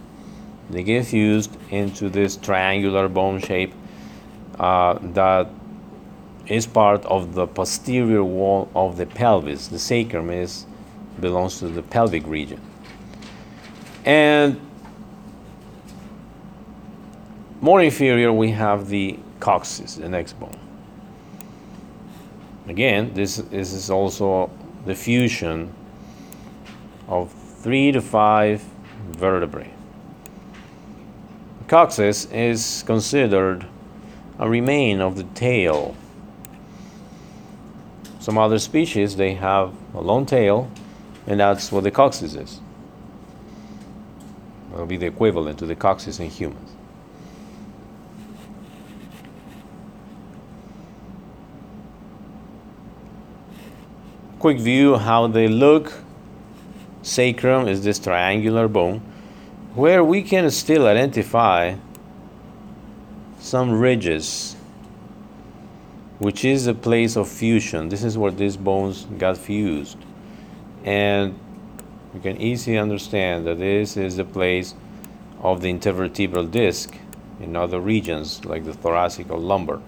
They 0.69 0.83
get 0.83 1.05
fused 1.05 1.57
into 1.71 2.09
this 2.09 2.35
triangular 2.35 3.07
bone 3.07 3.39
shape 3.39 3.73
uh, 4.59 4.99
that 5.01 5.49
is 6.47 6.67
part 6.67 7.05
of 7.05 7.33
the 7.33 7.47
posterior 7.47 8.23
wall 8.23 8.69
of 8.75 8.97
the 8.97 9.05
pelvis. 9.05 9.67
The 9.67 9.79
sacrum 9.79 10.29
is 10.29 10.65
belongs 11.19 11.59
to 11.59 11.67
the 11.67 11.81
pelvic 11.81 12.25
region. 12.27 12.59
And 14.05 14.59
more 17.61 17.81
inferior, 17.81 18.33
we 18.33 18.51
have 18.51 18.89
the 18.89 19.17
coccyx, 19.39 19.95
the 19.95 20.09
next 20.09 20.33
bone. 20.33 20.57
Again, 22.67 23.13
this, 23.13 23.37
this 23.37 23.73
is 23.73 23.89
also 23.89 24.49
the 24.85 24.95
fusion 24.95 25.73
of 27.07 27.31
three 27.31 27.91
to 27.91 28.01
five 28.01 28.63
vertebrae. 29.11 29.71
The 31.59 31.65
Coccyx 31.65 32.25
is 32.25 32.83
considered 32.85 33.65
a 34.39 34.49
remain 34.49 34.99
of 34.99 35.15
the 35.15 35.23
tail. 35.23 35.95
Some 38.19 38.37
other 38.37 38.59
species 38.59 39.15
they 39.15 39.33
have 39.35 39.73
a 39.93 40.01
long 40.01 40.25
tail, 40.25 40.69
and 41.27 41.39
that's 41.39 41.71
what 41.71 41.83
the 41.83 41.91
coccyx 41.91 42.35
is. 42.35 42.59
It'll 44.73 44.85
be 44.85 44.97
the 44.97 45.05
equivalent 45.05 45.59
to 45.59 45.65
the 45.65 45.75
coccyx 45.75 46.19
in 46.19 46.29
humans. 46.29 46.71
Quick 54.39 54.59
view 54.59 54.97
how 54.97 55.27
they 55.27 55.47
look. 55.47 55.93
Sacrum 57.01 57.67
is 57.67 57.83
this 57.83 57.99
triangular 57.99 58.67
bone 58.67 58.99
where 59.75 60.03
we 60.03 60.21
can 60.21 60.49
still 60.51 60.87
identify 60.87 61.75
some 63.39 63.71
ridges 63.71 64.55
which 66.19 66.45
is 66.45 66.67
a 66.67 66.73
place 66.73 67.17
of 67.17 67.27
fusion. 67.27 67.89
This 67.89 68.03
is 68.03 68.17
where 68.17 68.31
these 68.31 68.55
bones 68.55 69.05
got 69.17 69.37
fused. 69.37 69.97
And 70.83 71.39
you 72.13 72.19
can 72.19 72.37
easily 72.37 72.77
understand 72.77 73.47
that 73.47 73.59
this 73.59 73.97
is 73.97 74.17
the 74.17 74.25
place 74.25 74.75
of 75.41 75.61
the 75.61 75.73
intervertebral 75.73 76.51
disc 76.51 76.95
in 77.39 77.55
other 77.55 77.79
regions 77.79 78.45
like 78.45 78.65
the 78.65 78.73
thoracic 78.73 79.29
or 79.29 79.37
lumbar. 79.37 79.81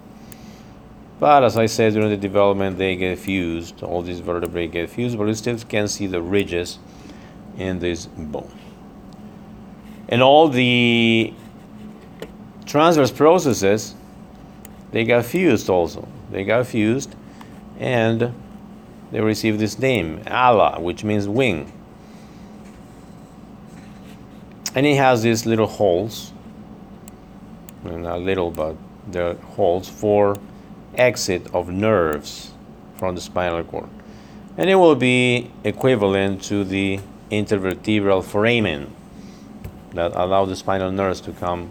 But 1.18 1.44
as 1.44 1.56
I 1.56 1.66
said 1.66 1.94
during 1.94 2.10
the 2.10 2.16
development, 2.16 2.76
they 2.76 2.96
get 2.96 3.18
fused. 3.18 3.82
All 3.82 4.02
these 4.02 4.20
vertebrae 4.20 4.66
get 4.66 4.90
fused, 4.90 5.16
but 5.16 5.26
you 5.26 5.34
still 5.34 5.58
can 5.58 5.88
see 5.88 6.06
the 6.06 6.20
ridges 6.20 6.78
in 7.56 7.78
this 7.78 8.06
bone. 8.06 8.52
And 10.08 10.22
all 10.22 10.48
the 10.48 11.32
transverse 12.66 13.10
processes, 13.10 13.94
they 14.92 15.04
got 15.04 15.24
fused 15.24 15.70
also. 15.70 16.06
They 16.30 16.44
got 16.44 16.66
fused 16.66 17.14
and 17.78 18.34
they 19.10 19.20
received 19.20 19.58
this 19.58 19.78
name, 19.78 20.22
ala, 20.26 20.80
which 20.80 21.04
means 21.04 21.28
wing. 21.28 21.72
And 24.74 24.84
it 24.86 24.96
has 24.96 25.22
these 25.22 25.46
little 25.46 25.66
holes, 25.66 26.32
not 27.82 28.20
little, 28.20 28.50
but 28.50 28.76
they're 29.06 29.34
holes 29.34 29.88
for 29.88 30.36
exit 30.96 31.46
of 31.54 31.68
nerves 31.68 32.52
from 32.96 33.14
the 33.14 33.20
spinal 33.20 33.64
cord. 33.64 33.88
And 34.58 34.68
it 34.68 34.74
will 34.74 34.94
be 34.94 35.50
equivalent 35.64 36.42
to 36.44 36.64
the 36.64 37.00
intervertebral 37.30 38.24
foramen 38.24 38.94
that 39.92 40.12
allow 40.14 40.44
the 40.44 40.56
spinal 40.56 40.90
nerves 40.92 41.20
to 41.22 41.32
come 41.32 41.70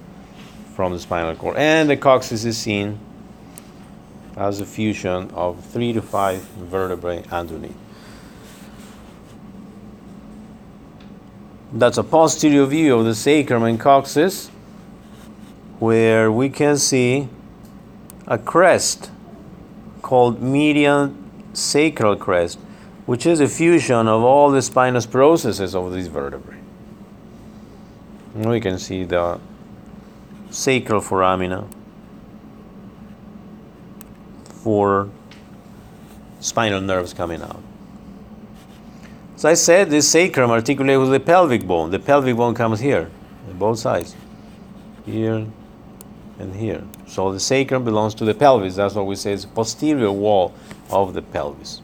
from 0.75 0.93
the 0.93 0.99
spinal 0.99 1.35
cord. 1.35 1.57
And 1.57 1.89
the 1.89 1.97
coccyx 1.97 2.43
is 2.43 2.57
seen 2.57 2.99
as 4.35 4.59
a 4.59 4.65
fusion 4.65 5.31
of 5.33 5.63
three 5.65 5.93
to 5.93 6.01
five 6.01 6.41
vertebrae 6.41 7.23
underneath. 7.31 7.77
That's 11.71 11.97
a 11.97 12.03
posterior 12.03 12.65
view 12.65 12.95
of 12.95 13.05
the 13.05 13.15
sacrum 13.15 13.63
and 13.63 13.79
coccyx, 13.79 14.47
where 15.79 16.31
we 16.31 16.49
can 16.49 16.77
see 16.77 17.27
a 18.27 18.37
crest 18.37 19.11
called 20.01 20.41
median 20.41 21.31
sacral 21.53 22.15
crest, 22.15 22.59
which 23.05 23.25
is 23.25 23.39
a 23.39 23.47
fusion 23.47 24.07
of 24.07 24.23
all 24.23 24.51
the 24.51 24.61
spinous 24.61 25.05
processes 25.05 25.75
of 25.75 25.93
these 25.93 26.07
vertebrae. 26.07 26.59
We 28.35 28.59
can 28.59 28.79
see 28.79 29.03
the 29.03 29.39
sacral 30.49 31.01
foramina, 31.01 31.67
for 34.65 35.07
spinal 36.39 36.81
nerves 36.81 37.13
coming 37.13 37.39
out. 37.39 37.61
As 39.35 39.45
I 39.45 39.53
said, 39.53 39.91
the 39.91 40.01
sacrum 40.01 40.49
articulates 40.49 40.99
with 40.99 41.11
the 41.11 41.19
pelvic 41.19 41.67
bone. 41.67 41.91
The 41.91 41.99
pelvic 41.99 42.35
bone 42.35 42.55
comes 42.55 42.79
here, 42.79 43.11
both 43.59 43.77
sides, 43.77 44.15
here 45.05 45.45
and 46.39 46.55
here. 46.55 46.83
So 47.05 47.31
the 47.31 47.39
sacrum 47.39 47.83
belongs 47.83 48.15
to 48.15 48.25
the 48.25 48.33
pelvis. 48.33 48.77
That's 48.77 48.95
what 48.95 49.05
we 49.05 49.15
say 49.15 49.33
is 49.33 49.43
the 49.43 49.49
posterior 49.49 50.11
wall 50.11 50.51
of 50.89 51.13
the 51.13 51.21
pelvis. 51.21 51.83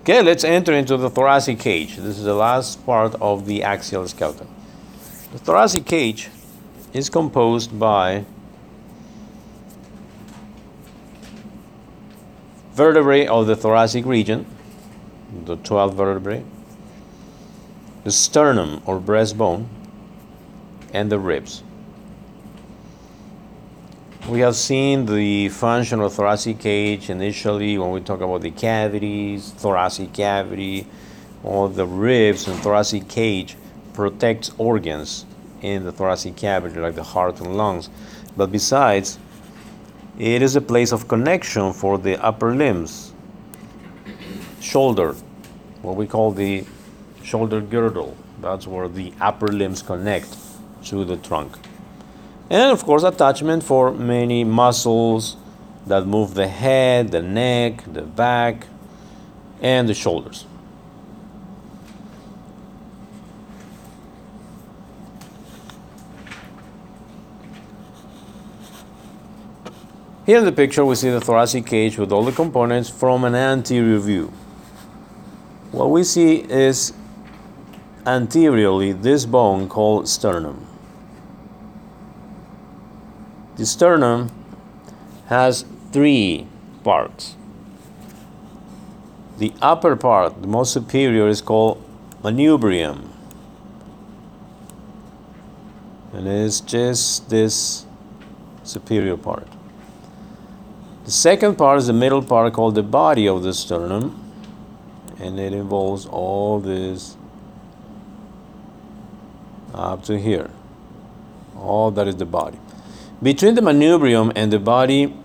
Okay, 0.00 0.22
let's 0.22 0.42
enter 0.42 0.72
into 0.72 0.96
the 0.96 1.10
thoracic 1.10 1.58
cage. 1.58 1.96
This 1.96 2.16
is 2.16 2.24
the 2.24 2.32
last 2.32 2.86
part 2.86 3.14
of 3.16 3.44
the 3.44 3.62
axial 3.62 4.08
skeleton. 4.08 4.48
The 5.32 5.38
thoracic 5.38 5.84
cage 5.84 6.30
is 6.92 7.10
composed 7.10 7.78
by 7.78 8.24
vertebrae 12.72 13.26
of 13.26 13.46
the 13.46 13.56
thoracic 13.56 14.06
region, 14.06 14.46
the 15.44 15.56
12 15.56 15.94
vertebrae, 15.94 16.44
the 18.04 18.10
sternum 18.10 18.80
or 18.86 19.00
breastbone, 19.00 19.66
and 20.94 21.12
the 21.12 21.18
ribs. 21.18 21.62
We 24.28 24.40
have 24.40 24.56
seen 24.56 25.06
the 25.06 25.48
function 25.48 26.00
of 26.00 26.12
thoracic 26.12 26.58
cage 26.58 27.10
initially 27.10 27.78
when 27.78 27.90
we 27.90 28.00
talk 28.00 28.20
about 28.20 28.42
the 28.42 28.50
cavities, 28.50 29.50
thoracic 29.50 30.12
cavity, 30.12 30.86
all 31.42 31.68
the 31.68 31.86
ribs 31.86 32.46
and 32.46 32.58
thoracic 32.60 33.08
cage 33.08 33.56
protects 33.92 34.50
organs 34.58 35.24
in 35.62 35.84
the 35.84 35.92
thoracic 35.92 36.36
cavity 36.36 36.78
like 36.78 36.94
the 36.94 37.02
heart 37.02 37.40
and 37.40 37.56
lungs. 37.56 37.90
But 38.36 38.52
besides, 38.52 39.18
it 40.18 40.42
is 40.42 40.56
a 40.56 40.60
place 40.60 40.92
of 40.92 41.08
connection 41.08 41.72
for 41.72 41.98
the 41.98 42.22
upper 42.22 42.54
limbs, 42.54 43.12
shoulder, 44.60 45.14
what 45.82 45.96
we 45.96 46.06
call 46.06 46.32
the 46.32 46.64
shoulder 47.22 47.60
girdle. 47.60 48.16
That's 48.40 48.66
where 48.66 48.88
the 48.88 49.12
upper 49.20 49.48
limbs 49.48 49.82
connect 49.82 50.36
to 50.84 51.04
the 51.04 51.16
trunk. 51.16 51.56
And 52.50 52.72
of 52.72 52.84
course, 52.84 53.02
attachment 53.02 53.62
for 53.62 53.92
many 53.92 54.44
muscles 54.44 55.36
that 55.86 56.06
move 56.06 56.34
the 56.34 56.48
head, 56.48 57.10
the 57.10 57.22
neck, 57.22 57.84
the 57.92 58.02
back, 58.02 58.66
and 59.60 59.88
the 59.88 59.94
shoulders. 59.94 60.46
Here 70.28 70.36
in 70.36 70.44
the 70.44 70.52
picture, 70.52 70.84
we 70.84 70.94
see 70.94 71.08
the 71.08 71.22
thoracic 71.22 71.64
cage 71.64 71.96
with 71.96 72.12
all 72.12 72.22
the 72.22 72.32
components 72.32 72.90
from 72.90 73.24
an 73.24 73.34
anterior 73.34 73.98
view. 73.98 74.26
What 75.72 75.90
we 75.90 76.04
see 76.04 76.40
is 76.40 76.92
anteriorly 78.04 78.92
this 78.92 79.24
bone 79.24 79.70
called 79.70 80.06
sternum. 80.06 80.66
The 83.56 83.64
sternum 83.64 84.30
has 85.28 85.64
three 85.92 86.46
parts. 86.84 87.34
The 89.38 89.54
upper 89.62 89.96
part, 89.96 90.42
the 90.42 90.46
most 90.46 90.74
superior, 90.74 91.26
is 91.26 91.40
called 91.40 91.82
manubrium. 92.22 93.08
And 96.12 96.28
it's 96.28 96.60
just 96.60 97.30
this 97.30 97.86
superior 98.62 99.16
part. 99.16 99.48
The 101.08 101.12
second 101.12 101.56
part 101.56 101.78
is 101.78 101.86
the 101.86 101.94
middle 101.94 102.20
part 102.22 102.52
called 102.52 102.74
the 102.74 102.82
body 102.82 103.26
of 103.26 103.42
the 103.42 103.54
sternum, 103.54 104.30
and 105.18 105.40
it 105.40 105.54
involves 105.54 106.04
all 106.04 106.60
this 106.60 107.16
up 109.72 110.04
to 110.04 110.18
here. 110.18 110.50
All 111.56 111.90
that 111.92 112.08
is 112.08 112.16
the 112.16 112.26
body. 112.26 112.58
Between 113.22 113.54
the 113.54 113.62
manubrium 113.62 114.32
and 114.36 114.52
the 114.52 114.58
body, 114.58 115.16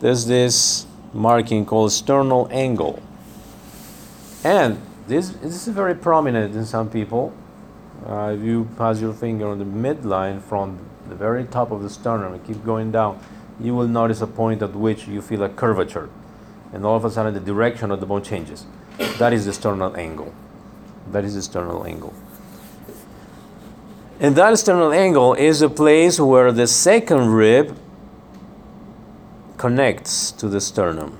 there's 0.00 0.26
this 0.26 0.88
marking 1.12 1.64
called 1.64 1.92
sternal 1.92 2.48
angle. 2.50 3.00
And 4.42 4.82
this, 5.06 5.28
this 5.28 5.68
is 5.68 5.72
very 5.72 5.94
prominent 5.94 6.56
in 6.56 6.66
some 6.66 6.90
people. 6.90 7.32
Uh, 8.04 8.34
if 8.36 8.42
you 8.42 8.68
pass 8.76 9.00
your 9.00 9.12
finger 9.12 9.46
on 9.46 9.60
the 9.60 9.64
midline 9.64 10.42
from 10.42 10.80
the 11.08 11.14
very 11.14 11.44
top 11.44 11.70
of 11.70 11.84
the 11.84 11.90
sternum 11.90 12.32
and 12.32 12.44
keep 12.44 12.64
going 12.64 12.90
down, 12.90 13.20
you 13.60 13.74
will 13.74 13.88
notice 13.88 14.20
a 14.20 14.26
point 14.26 14.62
at 14.62 14.74
which 14.74 15.06
you 15.06 15.22
feel 15.22 15.42
a 15.42 15.48
curvature. 15.48 16.10
And 16.72 16.84
all 16.84 16.96
of 16.96 17.04
a 17.04 17.10
sudden, 17.10 17.34
the 17.34 17.40
direction 17.40 17.90
of 17.90 18.00
the 18.00 18.06
bone 18.06 18.22
changes. 18.22 18.66
That 19.18 19.32
is 19.32 19.46
the 19.46 19.52
sternal 19.52 19.96
angle. 19.96 20.34
That 21.10 21.24
is 21.24 21.34
the 21.34 21.42
sternal 21.42 21.86
angle. 21.86 22.14
And 24.18 24.34
that 24.36 24.58
sternal 24.58 24.92
angle 24.92 25.34
is 25.34 25.62
a 25.62 25.68
place 25.68 26.18
where 26.18 26.50
the 26.50 26.66
second 26.66 27.32
rib 27.32 27.76
connects 29.56 30.32
to 30.32 30.48
the 30.48 30.60
sternum. 30.60 31.18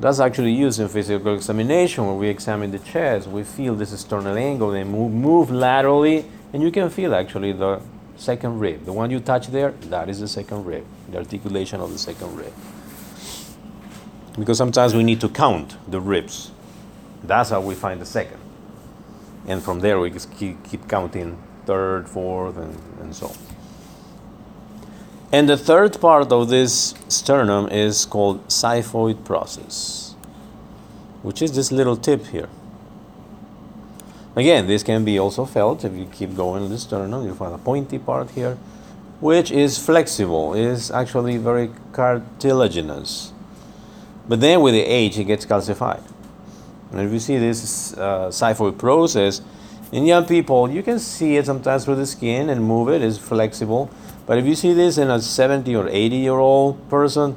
That's 0.00 0.20
actually 0.20 0.52
used 0.52 0.78
in 0.78 0.88
physical 0.88 1.34
examination 1.34 2.06
when 2.06 2.18
we 2.18 2.28
examine 2.28 2.70
the 2.70 2.78
chest. 2.78 3.26
We 3.26 3.42
feel 3.42 3.74
this 3.74 3.98
sternal 3.98 4.36
angle 4.36 4.72
and 4.72 4.90
move, 4.90 5.12
move 5.12 5.50
laterally, 5.50 6.24
and 6.52 6.62
you 6.62 6.70
can 6.70 6.88
feel 6.88 7.14
actually 7.14 7.52
the 7.52 7.80
second 8.18 8.58
rib. 8.58 8.84
The 8.84 8.92
one 8.92 9.10
you 9.10 9.20
touch 9.20 9.46
there, 9.46 9.70
that 9.88 10.08
is 10.08 10.20
the 10.20 10.28
second 10.28 10.66
rib, 10.66 10.84
the 11.10 11.18
articulation 11.18 11.80
of 11.80 11.92
the 11.92 11.98
second 11.98 12.36
rib. 12.36 12.52
Because 14.38 14.58
sometimes 14.58 14.94
we 14.94 15.02
need 15.02 15.20
to 15.22 15.28
count 15.28 15.76
the 15.90 16.00
ribs. 16.00 16.50
That's 17.24 17.50
how 17.50 17.60
we 17.60 17.74
find 17.74 18.00
the 18.00 18.06
second 18.06 18.40
and 19.48 19.62
from 19.62 19.80
there 19.80 19.98
we 19.98 20.10
keep, 20.10 20.62
keep 20.62 20.86
counting 20.88 21.38
third, 21.64 22.08
fourth, 22.08 22.56
and, 22.58 22.78
and 23.00 23.14
so 23.14 23.28
on. 23.28 23.36
And 25.32 25.48
the 25.48 25.56
third 25.56 26.00
part 26.00 26.30
of 26.30 26.48
this 26.48 26.94
sternum 27.08 27.68
is 27.68 28.04
called 28.04 28.46
xiphoid 28.48 29.24
process, 29.24 30.14
which 31.22 31.42
is 31.42 31.52
this 31.56 31.72
little 31.72 31.96
tip 31.96 32.26
here. 32.26 32.48
Again, 34.38 34.68
this 34.68 34.84
can 34.84 35.04
be 35.04 35.18
also 35.18 35.44
felt 35.44 35.84
if 35.84 35.92
you 35.94 36.06
keep 36.06 36.36
going 36.36 36.68
the 36.68 36.78
sternum. 36.78 37.26
You 37.26 37.34
find 37.34 37.52
a 37.52 37.58
pointy 37.58 37.98
part 37.98 38.30
here, 38.30 38.56
which 39.18 39.50
is 39.50 39.84
flexible, 39.84 40.54
is 40.54 40.92
actually 40.92 41.38
very 41.38 41.72
cartilaginous. 41.92 43.32
But 44.28 44.40
then 44.40 44.60
with 44.60 44.74
the 44.74 44.82
age, 44.82 45.18
it 45.18 45.24
gets 45.24 45.44
calcified. 45.44 46.04
And 46.92 47.00
if 47.00 47.12
you 47.12 47.18
see 47.18 47.36
this 47.36 47.98
uh, 47.98 48.30
process 48.78 49.40
in 49.90 50.06
young 50.06 50.24
people, 50.24 50.70
you 50.70 50.84
can 50.84 51.00
see 51.00 51.36
it 51.36 51.46
sometimes 51.46 51.84
through 51.84 51.96
the 51.96 52.06
skin 52.06 52.48
and 52.48 52.62
move 52.62 52.90
it, 52.90 53.02
it's 53.02 53.18
flexible. 53.18 53.90
But 54.24 54.38
if 54.38 54.46
you 54.46 54.54
see 54.54 54.72
this 54.72 54.98
in 54.98 55.10
a 55.10 55.20
70 55.20 55.74
or 55.74 55.88
80 55.88 56.16
year 56.16 56.38
old 56.38 56.88
person, 56.88 57.34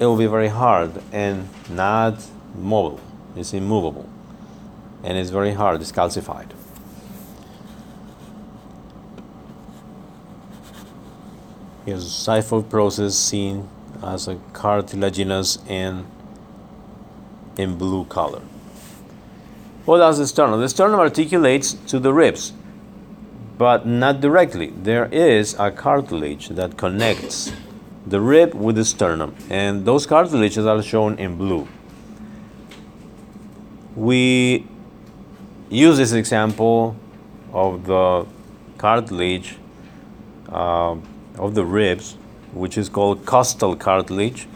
it 0.00 0.06
will 0.06 0.16
be 0.16 0.28
very 0.28 0.48
hard 0.48 1.02
and 1.12 1.46
not 1.68 2.24
mobile. 2.54 3.00
It's 3.36 3.52
immovable. 3.52 4.08
And 5.04 5.18
it's 5.18 5.30
very 5.30 5.52
hard, 5.52 5.80
it's 5.82 5.92
calcified. 5.92 6.50
Here's 11.84 12.06
xiphoid 12.06 12.70
process 12.70 13.14
seen 13.14 13.68
as 14.02 14.26
a 14.26 14.36
cartilaginous 14.54 15.58
and 15.68 16.06
in 17.58 17.76
blue 17.76 18.06
color. 18.06 18.40
What 19.84 19.98
does 19.98 20.16
the 20.16 20.26
sternum? 20.26 20.60
The 20.62 20.68
sternum 20.70 20.98
articulates 20.98 21.74
to 21.88 21.98
the 21.98 22.14
ribs, 22.14 22.54
but 23.58 23.86
not 23.86 24.22
directly. 24.22 24.70
There 24.70 25.06
is 25.12 25.54
a 25.58 25.70
cartilage 25.70 26.48
that 26.48 26.78
connects 26.78 27.52
the 28.06 28.20
rib 28.20 28.54
with 28.54 28.76
the 28.76 28.84
sternum, 28.86 29.34
and 29.50 29.84
those 29.84 30.06
cartilages 30.06 30.64
are 30.64 30.82
shown 30.82 31.18
in 31.18 31.36
blue. 31.36 31.68
We 33.94 34.66
use 35.76 35.98
this 35.98 36.12
example 36.12 36.96
of 37.52 37.86
the 37.86 38.26
cartilage 38.78 39.56
uh, 40.48 40.96
of 41.38 41.54
the 41.54 41.64
ribs, 41.64 42.16
which 42.52 42.78
is 42.78 42.88
called 42.88 43.24
costal 43.26 43.74
cartilage 43.76 44.46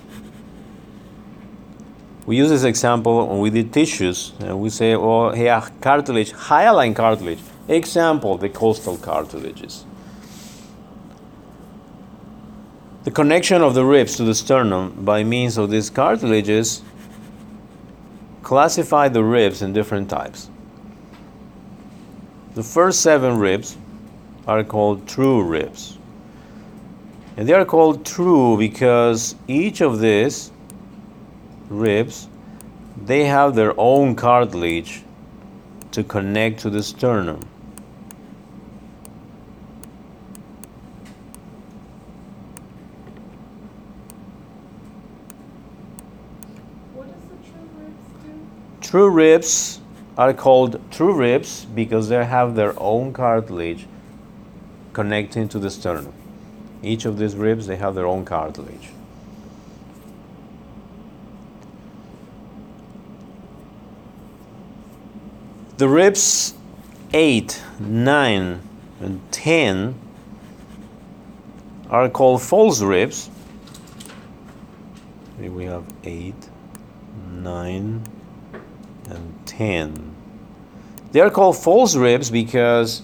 we 2.28 2.37
use 2.37 2.50
this 2.50 2.64
example 2.64 3.40
we 3.40 3.48
did 3.48 3.72
tissues, 3.72 4.35
and 4.40 4.61
we 4.61 4.68
say, 4.68 4.94
oh, 4.94 5.31
here, 5.31 5.62
cartilage, 5.81 6.33
hyaline 6.33 6.92
cartilage. 6.92 7.38
Example, 7.68 8.37
the 8.37 8.50
costal 8.50 8.98
cartilages. 8.98 9.87
The 13.04 13.11
connection 13.11 13.62
of 13.62 13.72
the 13.72 13.83
ribs 13.83 14.18
to 14.18 14.24
the 14.24 14.35
sternum 14.35 15.07
by 15.07 15.24
means 15.24 15.57
of 15.57 15.70
these 15.70 15.88
cartilages 15.88 16.83
classify 18.42 19.09
the 19.09 19.24
ribs 19.24 19.62
in 19.62 19.72
different 19.72 20.11
types. 20.11 20.50
The 22.58 22.64
first 22.64 23.02
seven 23.02 23.38
ribs 23.38 23.76
are 24.48 24.64
called 24.64 25.06
true 25.06 25.44
ribs. 25.44 25.96
And 27.36 27.48
they 27.48 27.52
are 27.52 27.64
called 27.64 28.04
true 28.04 28.58
because 28.58 29.36
each 29.46 29.80
of 29.80 30.00
these 30.00 30.50
ribs, 31.68 32.26
they 33.04 33.26
have 33.26 33.54
their 33.54 33.78
own 33.78 34.16
cartilage 34.16 35.04
to 35.92 36.02
connect 36.02 36.58
to 36.62 36.68
the 36.68 36.82
sternum. 36.82 37.46
What 46.92 47.06
does 47.06 47.22
the 47.22 47.36
true 47.52 47.68
ribs 47.78 48.24
do? 48.24 48.88
True 48.88 49.10
ribs 49.10 49.77
are 50.18 50.35
called 50.35 50.81
true 50.90 51.14
ribs 51.14 51.64
because 51.64 52.09
they 52.09 52.24
have 52.24 52.57
their 52.57 52.74
own 52.81 53.12
cartilage 53.12 53.87
connecting 54.92 55.48
to 55.48 55.61
the 55.61 55.70
sternum. 55.70 56.12
Each 56.83 57.04
of 57.04 57.18
these 57.18 57.37
ribs, 57.37 57.68
they 57.68 57.76
have 57.76 57.94
their 57.94 58.07
own 58.07 58.24
cartilage. 58.24 58.90
The 65.76 65.88
ribs 65.88 66.54
8, 67.12 67.62
9, 67.78 68.61
and 69.00 69.33
10 69.33 69.94
are 71.88 72.09
called 72.09 72.42
false 72.42 72.83
ribs. 72.83 73.31
Here 75.40 75.52
we 75.52 75.66
have 75.66 75.85
8, 76.02 76.35
9, 77.31 78.17
and 79.10 79.46
10. 79.46 80.14
They 81.12 81.20
are 81.20 81.30
called 81.30 81.56
false 81.56 81.96
ribs 81.96 82.30
because 82.30 83.02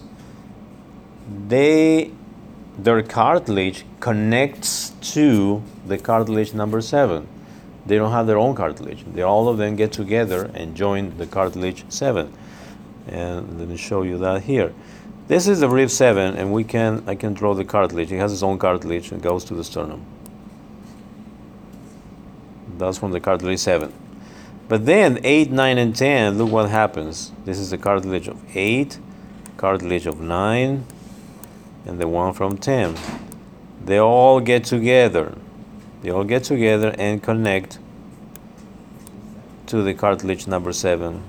they 1.48 2.10
their 2.76 3.02
cartilage 3.02 3.84
connects 4.00 4.90
to 5.12 5.62
the 5.86 5.96
cartilage 5.96 6.52
number 6.52 6.80
7 6.80 7.28
they 7.86 7.96
don't 7.96 8.12
have 8.12 8.26
their 8.26 8.38
own 8.38 8.54
cartilage. 8.54 9.04
They 9.12 9.22
all 9.22 9.48
of 9.48 9.58
them 9.58 9.76
get 9.76 9.92
together 9.92 10.50
and 10.54 10.74
join 10.74 11.16
the 11.18 11.26
cartilage 11.26 11.84
7. 11.88 12.32
And 13.08 13.58
let 13.58 13.68
me 13.68 13.76
show 13.76 14.02
you 14.02 14.16
that 14.18 14.44
here. 14.44 14.72
This 15.28 15.46
is 15.46 15.60
the 15.60 15.68
rib 15.68 15.90
7 15.90 16.36
and 16.36 16.52
we 16.52 16.64
can 16.64 17.02
I 17.06 17.14
can 17.14 17.34
draw 17.34 17.54
the 17.54 17.64
cartilage. 17.64 18.10
It 18.10 18.18
has 18.18 18.32
its 18.32 18.42
own 18.42 18.58
cartilage 18.58 19.12
and 19.12 19.22
goes 19.22 19.44
to 19.44 19.54
the 19.54 19.64
sternum. 19.64 20.04
That's 22.78 22.98
from 22.98 23.12
the 23.12 23.20
cartilage 23.20 23.58
7. 23.58 23.92
But 24.68 24.87
then 24.87 25.20
8, 25.22 25.50
9 25.50 25.79
and 25.79 25.94
10, 25.94 26.38
look 26.38 26.50
what 26.50 26.70
happens. 26.70 27.33
This 27.44 27.59
is 27.59 27.70
the 27.70 27.79
cartilage 27.79 28.29
of 28.29 28.40
8, 28.57 28.98
cartilage 29.57 30.07
of 30.07 30.20
9 30.20 30.87
and 31.87 31.98
the 31.98 32.09
one 32.09 32.33
from 32.33 32.57
10. 32.57 32.96
They 33.85 33.98
all 33.98 34.40
get 34.40 34.64
together 34.64 35.35
they 36.05 36.11
all 36.11 36.24
get 36.24 36.44
together 36.44 36.94
and 36.98 37.22
connect 37.22 37.79
to 39.68 39.81
the 39.83 39.94
cartilage 39.94 40.46
number 40.46 40.70
7 40.70 41.22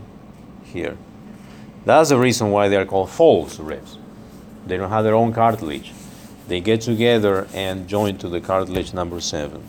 here. 0.65 0.97
That's 1.85 2.09
the 2.09 2.19
reason 2.19 2.51
why 2.51 2.67
they 2.67 2.75
are 2.75 2.85
called 2.85 3.09
false 3.09 3.57
ribs. 3.57 3.97
They 4.67 4.75
don't 4.75 4.89
have 4.89 5.05
their 5.05 5.15
own 5.15 5.31
cartilage. 5.31 5.93
They 6.49 6.59
get 6.59 6.81
together 6.81 7.47
and 7.53 7.87
join 7.87 8.17
to 8.17 8.27
the 8.27 8.41
cartilage 8.41 8.93
number 8.93 9.21
7. 9.21 9.63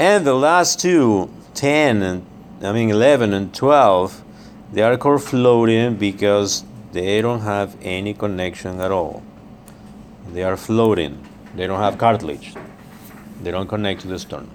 And 0.00 0.26
the 0.26 0.32
last 0.32 0.80
two, 0.80 1.28
10 1.52 2.00
and 2.00 2.24
I 2.62 2.72
mean 2.72 2.88
11 2.88 3.34
and 3.34 3.54
12, 3.54 4.24
they 4.72 4.80
are 4.80 4.96
called 4.96 5.22
floating 5.22 5.96
because 5.96 6.64
they 6.92 7.20
don't 7.20 7.42
have 7.42 7.76
any 7.82 8.14
connection 8.14 8.80
at 8.80 8.90
all. 8.90 9.22
They 10.32 10.42
are 10.42 10.56
floating. 10.56 11.22
They 11.54 11.66
don't 11.66 11.80
have 11.80 11.98
cartilage. 11.98 12.54
They 13.42 13.50
don't 13.50 13.68
connect 13.68 14.00
to 14.00 14.06
the 14.06 14.18
sternum. 14.18 14.50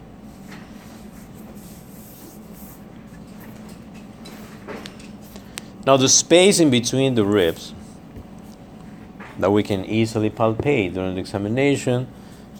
Now 5.86 5.98
the 5.98 6.10
space 6.10 6.60
in 6.60 6.72
between 6.72 7.14
the 7.14 7.24
ribs 7.24 7.76
that 9.38 9.52
we 9.52 9.62
can 9.62 9.86
easily 9.86 10.32
palpate 10.32 10.96
during 10.96 11.14
the 11.14 11.22
examination 11.22 12.08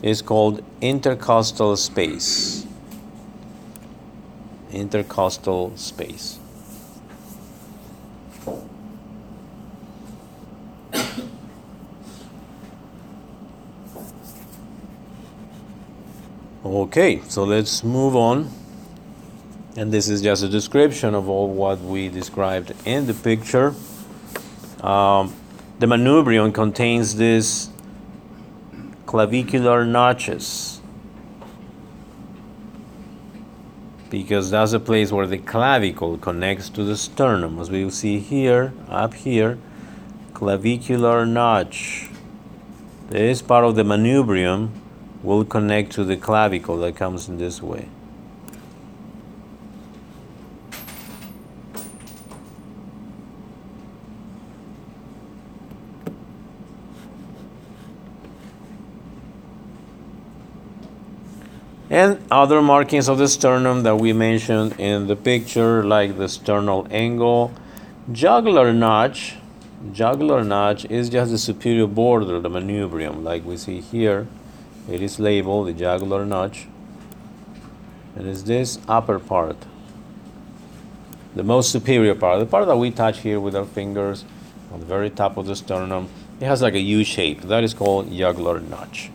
is 0.04 0.22
called 0.22 0.64
intercostal 0.82 1.76
space. 1.78 2.68
Intercostal 4.72 5.76
space. 5.78 6.40
Okay, 16.66 17.22
so 17.28 17.44
let's 17.44 17.84
move 17.84 18.16
on. 18.16 18.50
And 19.78 19.92
this 19.92 20.10
is 20.10 20.22
just 20.22 20.44
a 20.44 20.50
description 20.50 21.14
of 21.14 21.30
all 21.30 21.48
what 21.48 21.80
we 21.80 22.10
described 22.10 22.74
in 22.86 23.06
the 23.06 23.14
picture. 23.14 23.76
Um, 24.82 25.36
the 25.80 25.86
manubrium 25.86 26.54
contains 26.54 27.16
these 27.16 27.70
clavicular 29.06 29.86
notches 29.86 30.75
because 34.16 34.50
that's 34.50 34.72
the 34.72 34.80
place 34.80 35.12
where 35.12 35.28
the 35.28 35.38
clavicle 35.38 36.18
connects 36.18 36.70
to 36.70 36.86
the 36.86 36.96
sternum. 36.96 37.60
As 37.60 37.70
we 37.70 37.84
will 37.84 37.92
see 37.92 38.18
here, 38.18 38.72
up 38.88 39.14
here, 39.14 39.58
clavicular 40.34 41.26
notch. 41.26 42.08
This 43.10 43.42
part 43.42 43.66
of 43.66 43.76
the 43.76 43.84
manubrium 43.84 44.70
will 45.22 45.44
connect 45.44 45.92
to 45.96 46.06
the 46.06 46.16
clavicle 46.16 46.78
that 46.78 46.96
comes 46.96 47.28
in 47.28 47.40
this 47.40 47.62
way. 47.62 47.90
And 61.96 62.20
other 62.30 62.62
markings 62.62 63.08
of 63.08 63.20
the 63.20 63.30
sternum 63.30 63.84
that 63.84 63.96
we 63.96 64.12
mentioned 64.12 64.78
in 64.78 65.08
the 65.08 65.16
picture, 65.16 65.82
like 65.82 66.18
the 66.18 66.28
sternal 66.28 66.86
angle, 66.92 67.54
jugular 68.12 68.74
notch. 68.74 69.36
Jugular 69.94 70.44
notch 70.44 70.84
is 70.84 71.08
just 71.08 71.32
the 71.32 71.38
superior 71.38 71.88
border, 71.88 72.36
of 72.36 72.44
the 72.44 72.50
manubrium, 72.50 73.24
like 73.24 73.46
we 73.46 73.56
see 73.56 73.80
here. 73.80 74.28
It 74.92 75.02
is 75.02 75.22
labeled 75.22 75.68
the 75.70 75.72
jugular 75.72 76.26
notch. 76.26 76.68
And 78.18 78.28
it's 78.28 78.44
this 78.44 78.78
upper 78.90 79.18
part, 79.18 79.56
the 81.34 81.44
most 81.44 81.72
superior 81.72 82.14
part, 82.14 82.40
the 82.42 82.46
part 82.46 82.66
that 82.66 82.76
we 82.76 82.92
touch 82.92 83.20
here 83.20 83.40
with 83.40 83.56
our 83.56 83.64
fingers 83.64 84.26
on 84.70 84.82
the 84.82 84.86
very 84.86 85.10
top 85.10 85.38
of 85.38 85.46
the 85.46 85.56
sternum. 85.56 86.10
It 86.42 86.46
has 86.46 86.62
like 86.62 86.74
a 86.74 86.82
U 86.82 87.06
shape. 87.06 87.44
That 87.44 87.64
is 87.64 87.74
called 87.74 88.12
jugular 88.12 88.60
notch. 88.60 89.12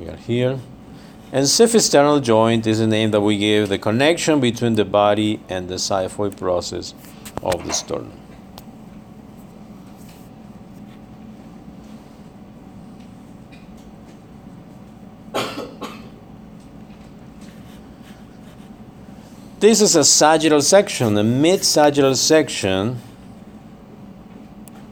We 0.00 0.08
are 0.08 0.16
here. 0.16 0.58
And 1.30 1.44
xiphisternal 1.44 2.22
joint 2.22 2.66
is 2.66 2.78
the 2.78 2.86
name 2.86 3.10
that 3.10 3.20
we 3.20 3.36
give 3.36 3.68
the 3.68 3.76
connection 3.76 4.40
between 4.40 4.74
the 4.74 4.84
body 4.86 5.40
and 5.50 5.68
the 5.68 5.74
xiphoid 5.74 6.38
process 6.38 6.94
of 7.42 7.66
the 7.66 7.72
sternum. 7.74 8.18
This 19.58 19.82
is 19.82 19.96
a 19.96 20.04
sagittal 20.04 20.62
section, 20.62 21.18
a 21.18 21.22
mid 21.22 21.62
sagittal 21.62 22.14
section 22.14 23.02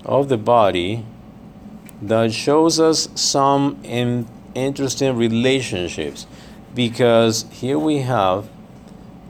of 0.04 0.28
the 0.28 0.36
body 0.36 1.06
that 2.02 2.34
shows 2.34 2.78
us 2.78 3.08
some 3.14 3.78
in, 3.82 4.26
interesting 4.58 5.16
relationships 5.16 6.26
because 6.74 7.46
here 7.50 7.78
we 7.78 7.98
have 7.98 8.48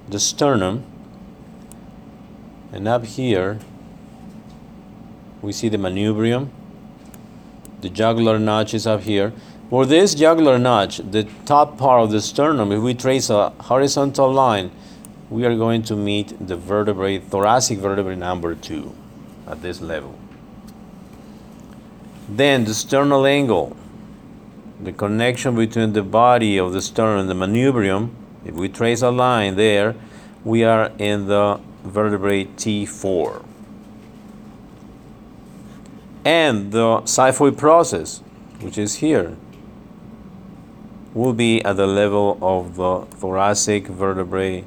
the 0.09 0.19
sternum, 0.19 0.85
and 2.73 2.89
up 2.89 3.05
here 3.05 3.59
we 5.43 5.53
see 5.53 5.69
the 5.69 5.77
manubrium, 5.77 6.51
the 7.81 7.89
jugular 7.89 8.39
notch 8.39 8.75
is 8.75 8.87
up 8.87 9.03
here. 9.03 9.33
For 9.71 9.85
this 9.85 10.15
jugular 10.15 10.59
notch, 10.59 10.97
the 10.99 11.25
top 11.45 11.77
part 11.77 12.03
of 12.03 12.11
the 12.11 12.21
sternum, 12.21 12.73
if 12.73 12.81
we 12.81 12.95
trace 12.95 13.29
a 13.29 13.51
horizontal 13.51 14.33
line, 14.33 14.71
we 15.31 15.45
are 15.45 15.55
going 15.55 15.83
to 15.83 15.95
meet 15.95 16.35
the 16.47 16.57
vertebrae, 16.57 17.19
thoracic 17.19 17.79
vertebrae 17.79 18.17
number 18.17 18.55
two 18.55 18.95
at 19.47 19.61
this 19.61 19.81
level. 19.81 20.19
Then 22.29 22.65
the 22.65 22.75
sternal 22.75 23.27
angle, 23.27 23.77
the 24.81 24.93
connection 24.93 25.57
between 25.57 25.93
the 25.93 26.03
body 26.03 26.59
of 26.59 26.73
the 26.73 26.81
sternum 26.81 27.21
and 27.21 27.31
the 27.31 27.35
manubrium, 27.35 28.11
if 28.45 28.55
we 28.55 28.69
trace 28.69 29.03
a 29.03 29.11
line 29.11 29.57
there, 29.57 29.95
we 30.45 30.65
are 30.65 30.93
in 30.99 31.27
the 31.27 31.61
vertebrae 31.85 32.45
T4. 32.45 33.45
And 36.25 36.73
the 36.73 37.01
xiphoid 37.03 37.57
process, 37.57 38.19
which 38.61 38.79
is 38.79 38.97
here, 38.97 39.37
will 41.15 41.33
be 41.33 41.65
at 41.65 41.77
the 41.77 41.87
level 41.87 42.39
of 42.41 42.77
the 42.77 43.07
thoracic 43.17 43.87
vertebrae 43.87 44.65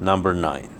number 0.00 0.34
9. 0.34 0.71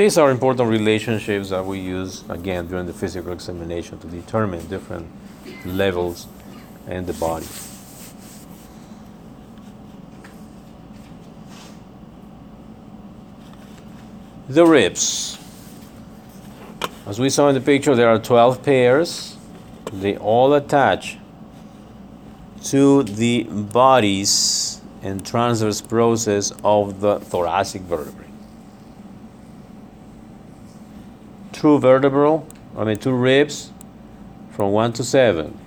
These 0.00 0.16
are 0.16 0.30
important 0.30 0.66
relationships 0.70 1.50
that 1.50 1.66
we 1.66 1.78
use 1.78 2.24
again 2.30 2.68
during 2.68 2.86
the 2.86 2.92
physical 2.94 3.34
examination 3.34 3.98
to 3.98 4.06
determine 4.06 4.66
different 4.66 5.06
levels 5.66 6.26
in 6.88 7.04
the 7.04 7.12
body. 7.12 7.44
The 14.48 14.64
ribs. 14.64 15.36
As 17.06 17.20
we 17.20 17.28
saw 17.28 17.50
in 17.50 17.54
the 17.54 17.60
picture, 17.60 17.94
there 17.94 18.08
are 18.08 18.18
12 18.18 18.62
pairs. 18.62 19.36
They 19.92 20.16
all 20.16 20.54
attach 20.54 21.18
to 22.72 23.02
the 23.02 23.42
bodies 23.42 24.80
and 25.02 25.26
transverse 25.26 25.82
process 25.82 26.54
of 26.64 27.02
the 27.02 27.20
thoracic 27.20 27.82
vertebrae. 27.82 28.29
two 31.60 31.78
vertebral, 31.78 32.46
I 32.74 32.84
mean 32.84 32.96
two 32.96 33.12
ribs 33.12 33.70
from 34.50 34.72
1 34.72 34.94
to 34.94 35.04
7. 35.04 35.58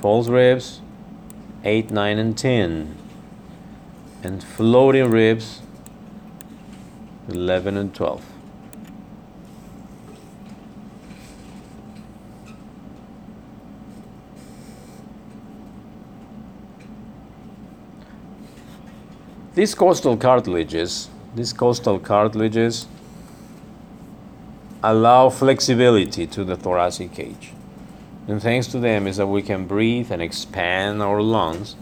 False 0.00 0.28
ribs 0.28 0.80
8, 1.62 1.90
9, 1.90 2.18
and 2.18 2.38
10. 2.38 2.96
And 4.22 4.42
floating 4.42 5.10
ribs 5.10 5.60
11 7.28 7.76
and 7.76 7.94
12. 7.94 8.24
These 19.54 19.74
costal 19.74 20.16
cartilages, 20.16 21.10
these 21.34 21.52
costal 21.52 21.98
cartilages 21.98 22.86
allow 24.84 25.30
flexibility 25.30 26.26
to 26.26 26.44
the 26.44 26.56
thoracic 26.56 27.10
cage. 27.14 27.52
And 28.28 28.40
thanks 28.42 28.66
to 28.68 28.78
them 28.78 29.06
is 29.06 29.16
that 29.16 29.26
we 29.26 29.40
can 29.40 29.66
breathe 29.66 30.12
and 30.12 30.20
expand 30.20 31.02
our 31.02 31.22
lungs. 31.22 31.74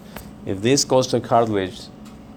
If 0.46 0.62
this 0.62 0.84
costal 0.84 1.20
cartilage 1.20 1.80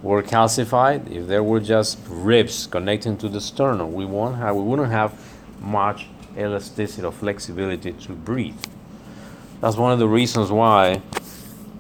were 0.02 0.24
calcified, 0.24 1.12
if 1.12 1.28
there 1.28 1.44
were 1.44 1.60
just 1.60 2.00
ribs 2.08 2.66
connecting 2.66 3.16
to 3.18 3.30
the 3.30 3.40
sternum, 3.40 3.94
we 3.94 4.06
won't 4.06 4.38
have 4.38 4.56
we 4.56 4.64
wouldn't 4.64 4.92
have 4.92 5.14
much 5.62 6.08
elasticity 6.36 7.04
or 7.04 7.12
flexibility 7.12 7.94
to 7.94 8.12
breathe. 8.14 8.62
That's 9.62 9.78
one 9.78 9.92
of 9.92 10.00
the 10.00 10.08
reasons 10.08 10.52
why 10.52 10.98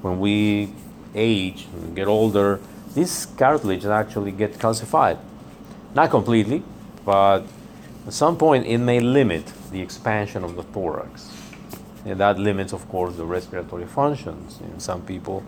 when 0.03 0.19
we 0.19 0.71
age 1.15 1.67
and 1.73 1.95
get 1.95 2.07
older, 2.07 2.59
this 2.93 3.25
cartilage 3.25 3.85
actually 3.85 4.31
gets 4.31 4.57
calcified. 4.57 5.17
Not 5.95 6.11
completely, 6.11 6.61
but 7.03 7.43
at 8.05 8.13
some 8.13 8.37
point 8.37 8.65
it 8.65 8.77
may 8.77 8.99
limit 8.99 9.51
the 9.71 9.81
expansion 9.81 10.43
of 10.43 10.55
the 10.55 10.63
thorax. 10.63 11.31
And 12.05 12.19
that 12.19 12.37
limits, 12.37 12.71
of 12.71 12.87
course, 12.87 13.15
the 13.15 13.25
respiratory 13.25 13.87
functions. 13.87 14.59
In 14.61 14.79
some 14.79 15.01
people, 15.01 15.41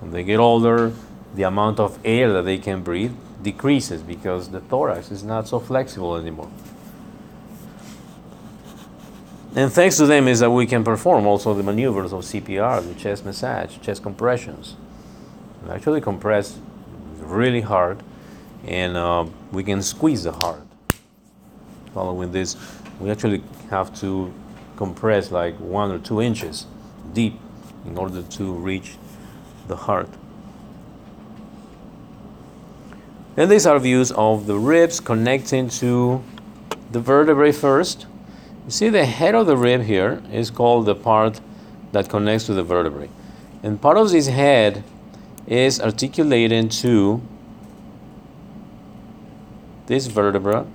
when 0.00 0.10
they 0.10 0.24
get 0.24 0.40
older, 0.40 0.92
the 1.34 1.44
amount 1.44 1.78
of 1.78 1.98
air 2.04 2.32
that 2.32 2.42
they 2.42 2.58
can 2.58 2.82
breathe 2.82 3.14
decreases 3.42 4.02
because 4.02 4.48
the 4.48 4.60
thorax 4.60 5.12
is 5.12 5.22
not 5.22 5.46
so 5.46 5.60
flexible 5.60 6.16
anymore. 6.16 6.50
And 9.56 9.72
thanks 9.72 9.96
to 9.98 10.06
them 10.06 10.26
is 10.26 10.40
that 10.40 10.50
we 10.50 10.66
can 10.66 10.82
perform 10.82 11.26
also 11.26 11.54
the 11.54 11.62
maneuvers 11.62 12.12
of 12.12 12.22
CPR, 12.22 12.86
the 12.86 12.94
chest 12.94 13.24
massage, 13.24 13.78
chest 13.78 14.02
compressions. 14.02 14.74
We 15.64 15.70
actually 15.70 16.00
compress 16.00 16.58
really 17.20 17.60
hard, 17.60 18.02
and 18.66 18.96
uh, 18.96 19.26
we 19.52 19.62
can 19.62 19.80
squeeze 19.80 20.24
the 20.24 20.32
heart. 20.32 20.63
Following 21.94 22.32
this, 22.32 22.56
we 22.98 23.08
actually 23.08 23.40
have 23.70 23.94
to 24.00 24.34
compress 24.76 25.30
like 25.30 25.54
one 25.60 25.92
or 25.92 25.98
two 26.00 26.20
inches 26.20 26.66
deep 27.12 27.38
in 27.86 27.96
order 27.96 28.20
to 28.22 28.52
reach 28.52 28.96
the 29.68 29.76
heart. 29.76 30.08
And 33.36 33.48
these 33.48 33.64
are 33.64 33.78
views 33.78 34.10
of 34.12 34.46
the 34.46 34.58
ribs 34.58 34.98
connecting 34.98 35.68
to 35.80 36.22
the 36.90 36.98
vertebrae 36.98 37.52
first. 37.52 38.06
You 38.64 38.70
see 38.70 38.88
the 38.88 39.04
head 39.04 39.36
of 39.36 39.46
the 39.46 39.56
rib 39.56 39.82
here 39.82 40.20
is 40.32 40.50
called 40.50 40.86
the 40.86 40.96
part 40.96 41.40
that 41.92 42.08
connects 42.08 42.46
to 42.46 42.54
the 42.54 42.64
vertebrae. 42.64 43.08
And 43.62 43.80
part 43.80 43.98
of 43.98 44.10
this 44.10 44.26
head 44.26 44.82
is 45.46 45.80
articulated 45.80 46.72
to 46.72 47.22
this 49.86 50.06
vertebra 50.06 50.66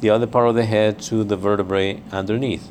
the 0.00 0.10
other 0.10 0.26
part 0.26 0.48
of 0.48 0.54
the 0.54 0.64
head 0.64 1.00
to 1.02 1.24
the 1.24 1.36
vertebrae 1.36 2.00
underneath. 2.12 2.68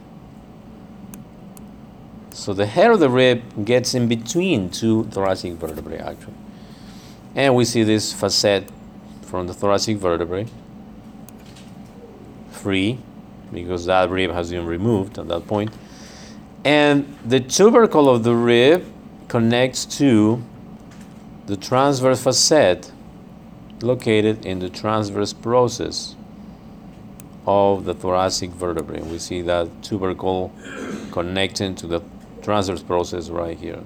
So 2.32 2.54
the 2.54 2.66
head 2.66 2.92
of 2.92 3.00
the 3.00 3.10
rib 3.10 3.66
gets 3.66 3.94
in 3.94 4.08
between 4.08 4.70
two 4.70 5.06
thoracic 5.06 5.54
vertebrae 5.54 5.98
actually. 5.98 6.36
And 7.36 7.56
we 7.56 7.66
see 7.66 7.84
this 7.84 8.14
facet 8.14 8.70
from 9.22 9.48
the 9.48 9.54
thoracic 9.54 9.98
vertebrae 9.98 10.48
free 12.52 13.00
because 13.52 13.86
that 13.86 14.10
rib 14.10 14.32
has 14.32 14.52
been 14.52 14.66
removed 14.66 15.18
at 15.18 15.28
that 15.28 15.48
point. 15.48 15.72
And 16.64 17.18
the 17.26 17.40
tubercle 17.40 18.10
of 18.10 18.24
the 18.24 18.36
rib 18.36 18.86
connects 19.28 19.86
to 19.98 20.44
the 21.46 21.56
transverse 21.56 22.24
facet 22.24 22.92
located 23.82 24.46
in 24.46 24.60
the 24.60 24.70
transverse 24.70 25.32
process 25.32 26.17
of 27.48 27.86
the 27.86 27.94
thoracic 27.94 28.52
vertebrae. 28.52 29.02
We 29.02 29.18
see 29.18 29.42
that 29.44 29.70
tubercle 29.82 30.52
connecting 31.12 31.74
to 31.76 31.88
the 31.88 32.02
transverse 32.44 32.84
process 32.84 33.30
right 33.30 33.58
here. 33.58 33.82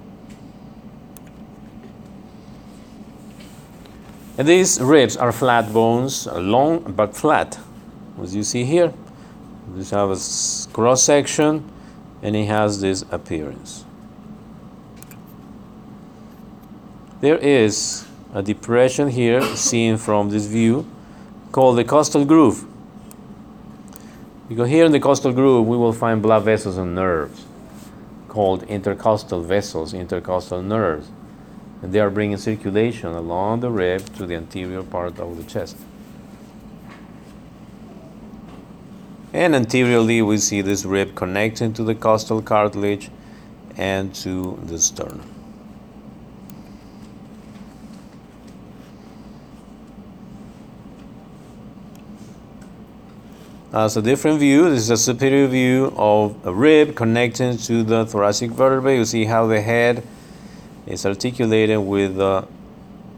And 4.38 4.47
these 4.47 4.82
ribs 4.82 5.15
are 5.15 5.32
flat 5.32 5.71
bones, 5.71 6.26
long 6.26 6.80
but 6.80 7.15
flat, 7.15 7.60
as 8.21 8.36
you 8.36 8.43
see 8.43 8.63
here. 8.63 8.91
This 9.76 9.91
have 9.91 10.10
a 10.10 10.17
cross 10.74 11.04
section, 11.04 11.69
and 12.24 12.36
it 12.36 12.45
has 12.45 12.82
this 12.82 13.04
appearance. 13.12 13.86
There 17.19 17.38
is 17.38 18.08
a 18.34 18.41
depression 18.41 19.10
here 19.10 19.43
seen 19.56 19.97
from 19.97 20.30
this 20.32 20.47
view 20.47 20.88
called 21.52 21.78
the 21.78 21.84
costal 21.84 22.26
groove. 22.26 22.65
Because 24.51 24.67
here 24.67 24.83
in 24.83 24.91
the 24.91 24.99
costal 24.99 25.31
groove 25.31 25.65
we 25.65 25.77
will 25.77 25.93
find 25.93 26.21
blood 26.21 26.43
vessels 26.43 26.75
and 26.75 26.93
nerves 26.93 27.45
called 28.27 28.63
intercostal 28.63 29.41
vessels, 29.41 29.93
intercostal 29.93 30.61
nerves. 30.61 31.09
And 31.81 31.93
they 31.93 32.01
are 32.01 32.09
bringing 32.09 32.35
circulation 32.35 33.13
along 33.13 33.61
the 33.61 33.71
rib 33.71 34.13
to 34.15 34.25
the 34.25 34.35
anterior 34.35 34.83
part 34.83 35.19
of 35.19 35.37
the 35.37 35.45
chest. 35.45 35.77
And 39.31 39.55
anteriorly, 39.55 40.21
we 40.21 40.37
see 40.37 40.59
this 40.59 40.83
rib 40.83 41.15
connecting 41.15 41.71
to 41.75 41.83
the 41.85 41.95
costal 41.95 42.41
cartilage 42.41 43.09
and 43.77 44.13
to 44.15 44.59
the 44.65 44.79
sternum. 44.79 45.40
Uh, 53.73 53.86
As 53.86 53.95
a 53.95 54.01
different 54.01 54.39
view, 54.39 54.69
this 54.69 54.81
is 54.84 54.89
a 54.89 54.97
superior 54.97 55.47
view 55.47 55.93
of 55.95 56.36
a 56.45 56.53
rib 56.53 56.93
connecting 56.93 57.57
to 57.57 57.84
the 57.84 58.05
thoracic 58.05 58.51
vertebrae. 58.51 58.97
You 58.97 59.05
see 59.05 59.23
how 59.23 59.47
the 59.47 59.62
head 59.62 60.05
is 60.86 61.05
articulated 61.05 61.79
with 61.79 62.17
the 62.17 62.45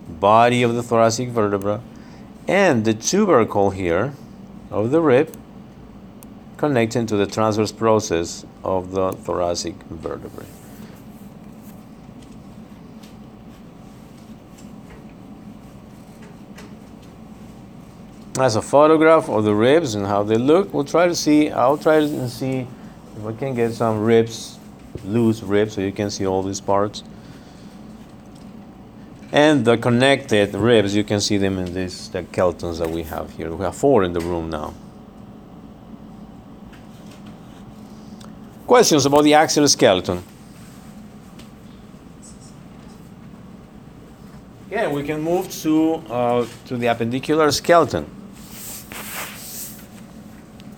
body 0.08 0.62
of 0.62 0.76
the 0.76 0.84
thoracic 0.84 1.30
vertebra 1.30 1.82
and 2.48 2.86
the 2.86 2.94
tubercle 2.94 3.72
here 3.72 4.14
of 4.70 4.92
the 4.92 5.02
rib 5.02 5.36
connecting 6.58 7.08
to 7.08 7.16
the 7.16 7.26
transverse 7.26 7.72
process 7.72 8.46
of 8.64 8.92
the 8.92 9.12
thoracic 9.12 9.74
vertebrae. 9.90 10.46
That's 18.34 18.56
a 18.56 18.64
photograph 18.64 19.30
of 19.30 19.44
the 19.44 19.54
ribs 19.54 19.94
and 19.94 20.08
how 20.08 20.24
they 20.24 20.38
look. 20.38 20.74
We'll 20.74 20.84
try 20.86 21.08
to 21.08 21.16
see, 21.16 21.52
I'll 21.52 21.78
try 21.78 22.00
to 22.00 22.30
see 22.30 22.66
if 23.16 23.26
I 23.26 23.34
can 23.34 23.54
get 23.54 23.74
some 23.74 24.04
ribs, 24.04 24.58
loose 25.06 25.44
ribs, 25.44 25.74
so 25.74 25.82
you 25.82 25.92
can 25.92 26.10
see 26.10 26.26
all 26.26 26.42
these 26.42 26.60
parts. 26.60 27.04
And 29.32 29.66
the 29.66 29.78
connected 29.78 30.56
ribs, 30.56 30.96
you 30.96 31.04
can 31.04 31.22
see 31.22 31.38
them 31.38 31.60
in 31.60 31.76
these 31.76 32.10
the 32.10 32.24
keltons 32.24 32.80
that 32.80 32.90
we 32.90 33.04
have 33.04 33.32
here. 33.34 33.52
We 33.52 33.66
have 33.66 33.76
four 33.76 34.04
in 34.04 34.14
the 34.14 34.20
room 34.20 34.50
now. 34.50 34.74
Questions 38.66 39.06
about 39.06 39.24
the 39.24 39.36
axial 39.36 39.68
skeleton? 39.68 40.24
Yeah, 44.72 44.92
we 44.92 45.04
can 45.04 45.22
move 45.22 45.52
to 45.62 45.96
uh, 46.10 46.48
to 46.66 46.78
the 46.78 46.88
appendicular 46.88 47.52
skeleton. 47.54 48.23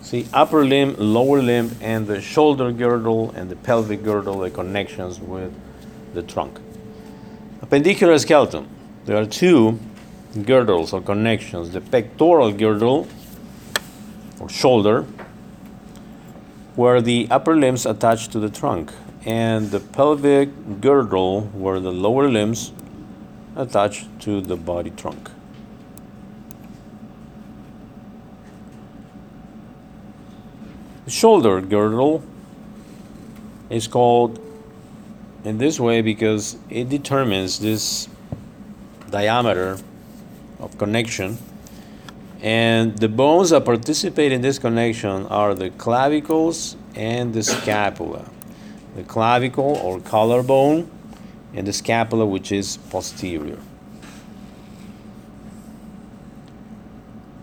See, 0.06 0.24
upper 0.32 0.64
limb, 0.64 0.94
lower 0.98 1.42
limb, 1.42 1.74
and 1.80 2.06
the 2.06 2.20
shoulder 2.20 2.70
girdle 2.70 3.32
and 3.32 3.50
the 3.50 3.56
pelvic 3.56 4.04
girdle, 4.04 4.38
the 4.38 4.50
connections 4.50 5.18
with 5.18 5.52
the 6.14 6.22
trunk. 6.22 6.60
Appendicular 7.60 8.16
skeleton. 8.20 8.68
There 9.04 9.16
are 9.16 9.26
two 9.26 9.80
girdles 10.44 10.92
or 10.92 11.00
connections 11.00 11.72
the 11.72 11.80
pectoral 11.80 12.52
girdle 12.52 13.08
or 14.38 14.48
shoulder, 14.48 15.02
where 16.76 17.00
the 17.00 17.26
upper 17.28 17.56
limbs 17.56 17.84
attach 17.84 18.28
to 18.28 18.38
the 18.38 18.48
trunk, 18.48 18.92
and 19.24 19.72
the 19.72 19.80
pelvic 19.80 20.80
girdle, 20.80 21.40
where 21.52 21.80
the 21.80 21.90
lower 21.90 22.28
limbs 22.30 22.70
attach 23.56 24.06
to 24.20 24.40
the 24.40 24.56
body 24.56 24.90
trunk. 24.90 25.30
The 31.06 31.12
shoulder 31.12 31.60
girdle 31.60 32.20
is 33.70 33.86
called 33.86 34.40
in 35.44 35.56
this 35.56 35.78
way 35.78 36.02
because 36.02 36.56
it 36.68 36.88
determines 36.88 37.60
this 37.60 38.08
diameter 39.08 39.78
of 40.58 40.76
connection. 40.78 41.38
And 42.42 42.98
the 42.98 43.08
bones 43.08 43.50
that 43.50 43.64
participate 43.64 44.32
in 44.32 44.40
this 44.40 44.58
connection 44.58 45.26
are 45.26 45.54
the 45.54 45.70
clavicles 45.70 46.76
and 46.96 47.32
the 47.32 47.44
scapula. 47.44 48.28
The 48.96 49.04
clavicle 49.04 49.78
or 49.84 50.00
collarbone 50.00 50.90
and 51.54 51.68
the 51.68 51.72
scapula 51.72 52.26
which 52.26 52.50
is 52.50 52.78
posterior 52.90 53.60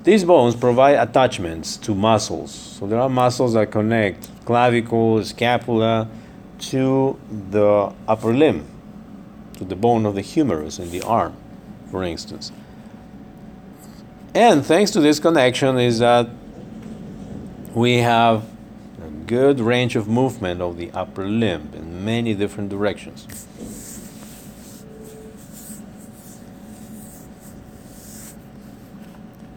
These 0.04 0.26
bones 0.26 0.54
provide 0.56 0.96
attachments 0.96 1.78
to 1.78 1.96
muscles. 1.96 2.52
So 2.52 2.86
there 2.88 3.00
are 3.00 3.08
muscles 3.08 3.54
that 3.54 3.72
connect 3.72 4.28
clavicle, 4.46 5.24
scapula 5.24 6.10
to 6.60 7.18
the 7.50 7.94
upper 8.06 8.34
limb, 8.34 8.68
to 9.58 9.64
the 9.64 9.78
bone 9.78 10.06
of 10.06 10.16
the 10.16 10.22
humerus 10.22 10.78
in 10.78 10.92
the 10.92 11.02
arm, 11.04 11.38
for 11.90 12.04
instance. 12.04 12.52
And 14.36 14.66
thanks 14.66 14.92
to 14.92 15.00
this 15.00 15.20
connection 15.20 15.78
is 15.78 16.00
that 16.00 16.28
we 17.74 18.00
have 18.00 18.44
a 19.06 19.10
good 19.26 19.62
range 19.62 19.96
of 19.96 20.08
movement 20.08 20.62
of 20.62 20.76
the 20.76 20.92
upper 20.92 21.28
limb 21.28 21.72
in 21.74 22.04
many 22.04 22.34
different 22.34 22.70
directions. 22.70 23.48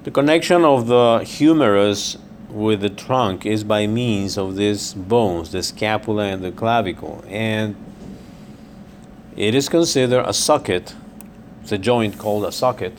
The 0.06 0.12
connection 0.12 0.64
of 0.64 0.86
the 0.86 1.24
humerus 1.26 2.16
with 2.48 2.80
the 2.80 2.88
trunk 2.88 3.44
is 3.44 3.64
by 3.64 3.88
means 3.88 4.38
of 4.38 4.54
these 4.54 4.94
bones, 4.94 5.50
the 5.50 5.64
scapula 5.64 6.26
and 6.26 6.44
the 6.44 6.52
clavicle, 6.52 7.24
and 7.26 7.74
it 9.36 9.52
is 9.56 9.68
considered 9.68 10.24
a 10.24 10.32
socket. 10.32 10.94
It's 11.60 11.72
a 11.72 11.78
joint 11.78 12.18
called 12.18 12.44
a 12.44 12.52
socket 12.52 12.92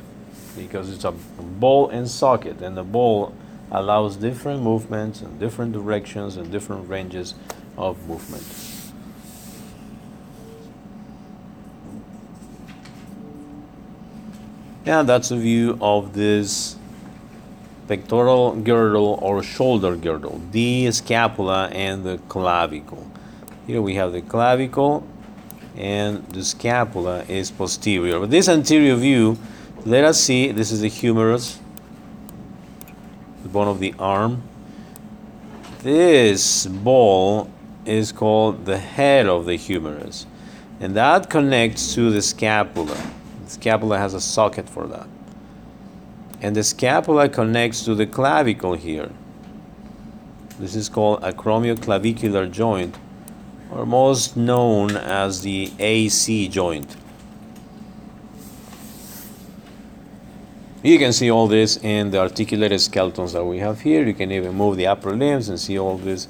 because 0.58 0.90
it's 0.90 1.06
a 1.06 1.14
ball 1.14 1.88
and 1.88 2.10
socket, 2.10 2.62
and 2.62 2.76
the 2.76 2.84
ball 2.84 3.34
allows 3.72 4.18
different 4.18 4.62
movements 4.62 5.22
and 5.22 5.40
different 5.40 5.72
directions 5.72 6.36
and 6.36 6.52
different 6.52 6.90
ranges 6.90 7.36
of 7.78 8.06
movement. 8.06 8.44
And 14.86 15.08
that's 15.08 15.32
a 15.32 15.38
view 15.38 15.78
of 15.80 16.12
this 16.14 16.77
pectoral 17.88 18.56
girdle 18.56 19.18
or 19.22 19.42
shoulder 19.42 19.96
girdle, 19.96 20.42
the 20.52 20.92
scapula 20.92 21.70
and 21.70 22.04
the 22.04 22.18
clavicle. 22.28 23.10
Here 23.66 23.82
we 23.82 23.96
have 23.96 24.12
the 24.12 24.22
clavicle 24.22 25.08
and 25.76 26.28
the 26.30 26.44
scapula 26.44 27.24
is 27.28 27.52
posterior. 27.52 28.20
But 28.20 28.32
this 28.32 28.50
anterior 28.50 28.96
view, 28.96 29.38
let 29.86 30.04
us 30.04 30.20
see, 30.20 30.52
this 30.52 30.72
is 30.72 30.82
the 30.82 30.90
humerus, 30.90 31.60
the 33.44 33.50
bone 33.50 33.68
of 33.68 33.80
the 33.80 33.94
arm. 34.00 34.44
This 35.80 36.66
ball 36.66 37.50
is 37.86 38.12
called 38.12 38.66
the 38.66 38.80
head 38.80 39.28
of 39.28 39.46
the 39.46 39.56
humerus, 39.56 40.26
and 40.80 40.96
that 40.96 41.30
connects 41.30 41.94
to 41.94 42.10
the 42.10 42.22
scapula. 42.22 42.98
The 43.46 43.52
scapula 43.52 43.98
has 43.98 44.14
a 44.14 44.20
socket 44.20 44.68
for 44.68 44.88
that 44.88 45.08
and 46.42 46.56
the 46.56 46.64
scapula 46.64 47.30
connects 47.30 47.84
to 47.86 47.96
the 47.96 48.06
clavicle 48.06 48.74
here. 48.74 49.10
This 50.60 50.76
is 50.76 50.90
called 50.90 51.22
acromioclavicular 51.22 52.52
joint, 52.52 52.98
or 53.72 53.86
most 53.86 54.38
known 54.38 54.96
as 54.96 55.42
the 55.42 55.72
AC 55.80 56.48
joint. 56.48 56.96
You 60.84 61.00
can 61.00 61.12
see 61.12 61.30
all 61.30 61.48
this 61.48 61.78
in 61.78 62.12
the 62.12 62.20
articulated 62.20 62.80
skeletons 62.80 63.34
that 63.34 63.44
we 63.44 63.58
have 63.60 63.82
here. 63.82 64.06
You 64.06 64.14
can 64.14 64.32
even 64.32 64.56
move 64.56 64.78
the 64.78 64.88
upper 64.88 65.16
limbs 65.16 65.50
and 65.50 65.60
see 65.60 65.78
all 65.78 65.98
this, 65.98 66.28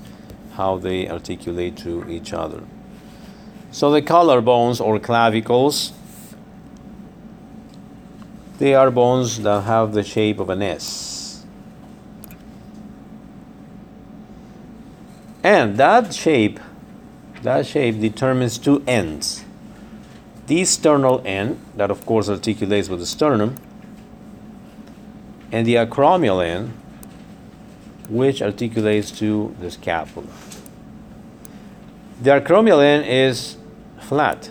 how 0.53 0.78
they 0.78 1.08
articulate 1.08 1.78
to 1.78 2.10
each 2.10 2.34
other. 2.34 2.64
So 3.72 3.91
the 3.91 4.01
collarbones 4.01 4.82
or 4.84 4.99
clavicles 4.99 5.91
they 8.58 8.74
are 8.74 8.89
bones 8.89 9.39
that 9.41 9.62
have 9.62 9.93
the 9.93 10.03
shape 10.03 10.39
of 10.39 10.49
an 10.49 10.62
S. 10.62 11.45
And 15.43 15.78
that 15.78 16.14
shape, 16.14 16.60
that 17.43 17.66
shape 17.66 17.99
determines 17.99 18.58
two 18.58 18.84
ends. 18.88 19.45
The 20.47 20.66
sternal 20.66 21.22
end, 21.26 21.60
that 21.76 21.91
of 21.91 22.05
course 22.05 22.30
articulates 22.30 22.89
with 22.89 22.99
the 22.99 23.05
sternum, 23.05 23.55
and 25.51 25.66
the 25.66 25.76
acromial 25.76 26.43
end, 26.43 26.74
which 28.10 28.41
articulates 28.41 29.12
to 29.20 29.55
the 29.60 29.70
scapula. 29.70 30.28
The 32.22 32.32
acromial 32.32 32.82
end 32.82 33.05
is 33.05 33.58
flat 33.99 34.49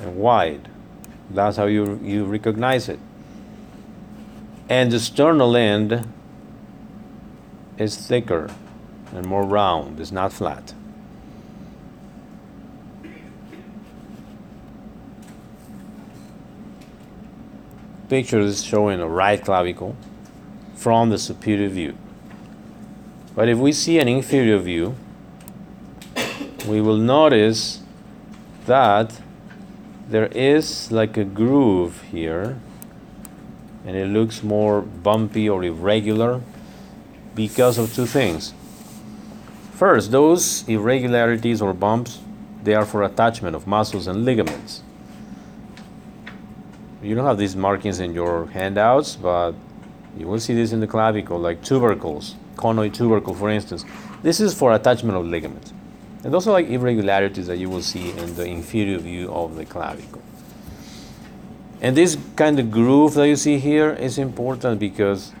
and 0.00 0.16
wide 0.16 0.68
that's 1.34 1.56
how 1.56 1.66
you, 1.66 2.00
you 2.02 2.24
recognize 2.24 2.88
it. 2.88 2.98
And 4.68 4.90
the 4.90 5.00
sternal 5.00 5.56
end 5.56 6.08
is 7.78 7.96
thicker 7.96 8.50
and 9.12 9.26
more 9.26 9.44
round, 9.44 10.00
it's 10.00 10.12
not 10.12 10.32
flat. 10.32 10.74
Picture 18.08 18.40
is 18.40 18.62
showing 18.62 19.00
a 19.00 19.08
right 19.08 19.42
clavicle 19.42 19.96
from 20.74 21.10
the 21.10 21.18
superior 21.18 21.68
view. 21.68 21.96
But 23.34 23.48
if 23.48 23.58
we 23.58 23.72
see 23.72 23.98
an 23.98 24.08
inferior 24.08 24.58
view, 24.58 24.94
we 26.66 26.80
will 26.80 26.98
notice 26.98 27.80
that 28.66 29.20
there 30.12 30.26
is 30.26 30.92
like 30.92 31.16
a 31.16 31.24
groove 31.24 32.02
here 32.10 32.60
and 33.86 33.96
it 33.96 34.06
looks 34.08 34.42
more 34.42 34.82
bumpy 34.82 35.48
or 35.48 35.64
irregular 35.64 36.42
because 37.34 37.78
of 37.78 37.94
two 37.94 38.04
things. 38.04 38.52
First, 39.72 40.10
those 40.10 40.68
irregularities 40.68 41.62
or 41.62 41.72
bumps, 41.72 42.20
they 42.62 42.74
are 42.74 42.84
for 42.84 43.02
attachment 43.02 43.56
of 43.56 43.66
muscles 43.66 44.06
and 44.06 44.26
ligaments. 44.26 44.82
You 47.02 47.14
don't 47.14 47.24
have 47.24 47.38
these 47.38 47.56
markings 47.56 47.98
in 47.98 48.12
your 48.12 48.48
handouts, 48.48 49.16
but 49.16 49.52
you 50.18 50.28
will 50.28 50.40
see 50.40 50.54
this 50.54 50.72
in 50.72 50.80
the 50.80 50.86
clavicle, 50.86 51.38
like 51.38 51.64
tubercles, 51.64 52.34
conoid 52.56 52.92
tubercle, 52.92 53.32
for 53.32 53.48
instance. 53.48 53.86
This 54.22 54.40
is 54.40 54.52
for 54.52 54.74
attachment 54.74 55.16
of 55.16 55.24
ligaments. 55.24 55.72
And 56.24 56.32
those 56.32 56.46
are 56.46 56.52
like 56.52 56.68
irregularities 56.68 57.48
that 57.48 57.56
you 57.56 57.68
will 57.68 57.82
see 57.82 58.10
in 58.10 58.34
the 58.36 58.44
inferior 58.44 58.98
view 58.98 59.32
of 59.32 59.56
the 59.56 59.64
clavicle. 59.64 60.22
And 61.80 61.96
this 61.96 62.16
kind 62.36 62.60
of 62.60 62.70
groove 62.70 63.14
that 63.14 63.26
you 63.26 63.34
see 63.34 63.58
here 63.58 63.90
is 63.90 64.18
important 64.18 64.78
because 64.78 65.32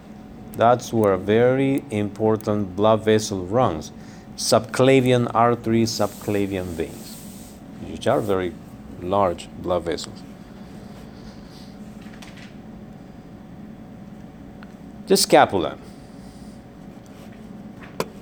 that's 0.56 0.92
where 0.92 1.12
a 1.12 1.18
very 1.18 1.84
important 1.90 2.74
blood 2.74 3.04
vessel 3.04 3.46
runs. 3.46 3.92
Subclavian 4.36 5.30
arteries, 5.34 5.90
subclavian 5.90 6.64
veins, 6.64 7.16
which 7.88 8.08
are 8.08 8.20
very 8.20 8.52
large 9.00 9.48
blood 9.58 9.84
vessels. 9.84 10.20
The 15.06 15.16
scapula 15.16 15.78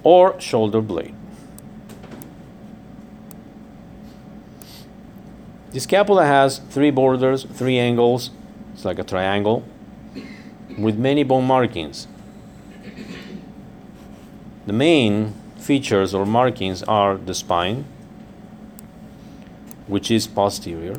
or 0.03 0.39
shoulder 0.41 0.81
blade. 0.81 1.15
The 5.73 5.79
scapula 5.79 6.27
has 6.27 6.59
three 6.59 6.91
borders, 6.91 7.45
three 7.45 7.79
angles, 7.79 8.31
it's 8.75 8.85
like 8.85 8.99
a 8.99 9.05
triangle, 9.05 9.63
with 10.77 10.99
many 10.99 11.23
bone 11.23 11.45
markings. 11.45 12.09
The 14.67 14.73
main 14.73 15.33
features 15.57 16.13
or 16.13 16.27
markings 16.27 16.83
are 16.83 17.17
the 17.17 17.35
spine, 17.35 17.85
which 19.87 20.11
is 20.11 20.27
posterior, 20.27 20.97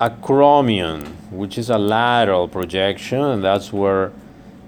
acromion, 0.00 1.08
which 1.30 1.58
is 1.58 1.68
a 1.68 1.76
lateral 1.76 2.48
projection, 2.48 3.20
and 3.20 3.44
that's 3.44 3.70
where 3.70 4.12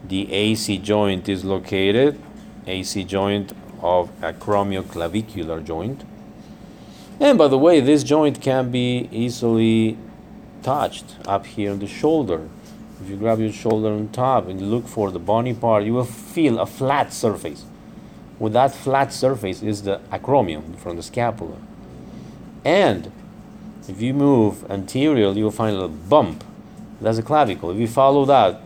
the 0.07 0.30
AC 0.30 0.76
joint 0.76 1.26
is 1.26 1.43
located, 1.43 2.20
AC 2.66 3.05
joint 3.05 3.53
of 3.80 4.11
acromioclavicular 4.20 5.64
joint 5.64 6.05
and 7.20 7.36
by 7.38 7.48
the 7.48 7.58
way, 7.58 7.80
this 7.80 8.04
joint 8.04 8.40
can 8.40 8.70
be 8.70 9.08
easily 9.10 9.98
touched 10.62 11.16
up 11.26 11.46
here 11.46 11.72
on 11.72 11.78
the 11.78 11.86
shoulder. 11.86 12.48
If 13.02 13.08
you 13.08 13.16
grab 13.16 13.40
your 13.40 13.52
shoulder 13.52 13.88
on 13.88 14.08
top 14.08 14.48
and 14.48 14.70
look 14.70 14.86
for 14.86 15.10
the 15.10 15.18
bony 15.18 15.54
part, 15.54 15.84
you 15.84 15.94
will 15.94 16.04
feel 16.04 16.58
a 16.58 16.66
flat 16.66 17.12
surface. 17.12 17.64
With 18.38 18.52
that 18.52 18.74
flat 18.74 19.12
surface 19.12 19.62
is 19.62 19.82
the 19.82 20.00
acromion 20.12 20.76
from 20.76 20.96
the 20.96 21.02
scapula. 21.02 21.56
And 22.64 23.10
if 23.88 24.00
you 24.00 24.14
move 24.14 24.70
anterior, 24.70 25.32
you 25.32 25.44
will 25.44 25.50
find 25.50 25.76
a 25.76 25.88
bump. 25.88 26.44
That's 27.00 27.18
a 27.18 27.22
clavicle. 27.22 27.70
If 27.70 27.78
you 27.78 27.88
follow 27.88 28.24
that, 28.26 28.60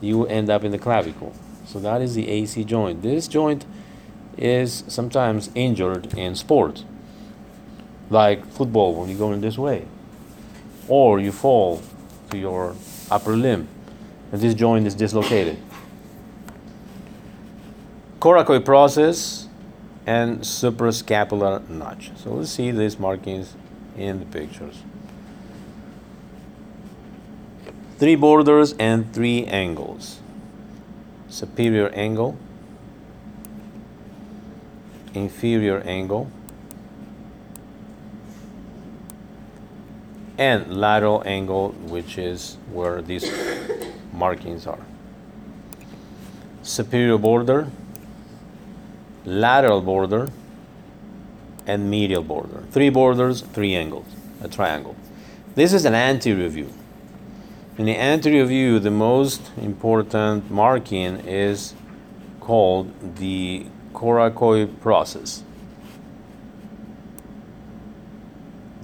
you 0.00 0.26
end 0.26 0.50
up 0.50 0.64
in 0.64 0.72
the 0.72 0.78
clavicle. 0.78 1.34
So 1.64 1.80
that 1.80 2.02
is 2.02 2.14
the 2.14 2.28
AC 2.28 2.64
joint. 2.64 3.02
This 3.02 3.26
joint 3.26 3.64
is 4.36 4.84
sometimes 4.86 5.50
injured 5.54 6.14
in 6.18 6.34
sport 6.34 6.84
like 8.10 8.46
football 8.46 8.94
when 8.94 9.08
you 9.08 9.16
go 9.16 9.32
in 9.32 9.40
this 9.40 9.58
way, 9.58 9.86
or 10.88 11.20
you 11.20 11.32
fall 11.32 11.82
to 12.30 12.38
your 12.38 12.74
upper 13.10 13.36
limb. 13.36 13.68
and 14.32 14.40
this 14.40 14.54
joint 14.54 14.86
is 14.86 14.94
dislocated. 14.94 15.56
Coracoid 18.20 18.64
process 18.64 19.48
and 20.06 20.40
suprascapular 20.40 21.68
notch. 21.68 22.10
So 22.16 22.30
we'll 22.30 22.46
see 22.46 22.70
these 22.70 22.98
markings 22.98 23.54
in 23.96 24.20
the 24.20 24.26
pictures. 24.26 24.82
Three 27.98 28.14
borders 28.14 28.74
and 28.78 29.12
three 29.12 29.44
angles. 29.46 30.20
Superior 31.28 31.88
angle, 31.90 32.36
inferior 35.14 35.80
angle, 35.80 36.30
and 40.38 40.76
lateral 40.76 41.22
angle, 41.24 41.70
which 41.88 42.18
is 42.18 42.58
where 42.72 43.00
these 43.02 43.30
markings 44.12 44.66
are. 44.66 44.84
Superior 46.62 47.18
border, 47.18 47.68
lateral 49.24 49.80
border, 49.80 50.28
and 51.66 51.90
medial 51.90 52.22
border. 52.22 52.64
Three 52.70 52.90
borders, 52.90 53.40
three 53.40 53.74
angles, 53.74 54.06
a 54.42 54.48
triangle. 54.48 54.94
This 55.54 55.72
is 55.72 55.84
an 55.84 55.94
anterior 55.94 56.48
view. 56.48 56.72
In 57.78 57.86
the 57.86 57.96
anterior 57.96 58.44
view, 58.44 58.78
the 58.78 58.90
most 58.90 59.50
important 59.56 60.50
marking 60.50 61.16
is 61.26 61.74
called 62.40 63.16
the 63.16 63.66
coracoid 63.92 64.80
process. 64.80 65.42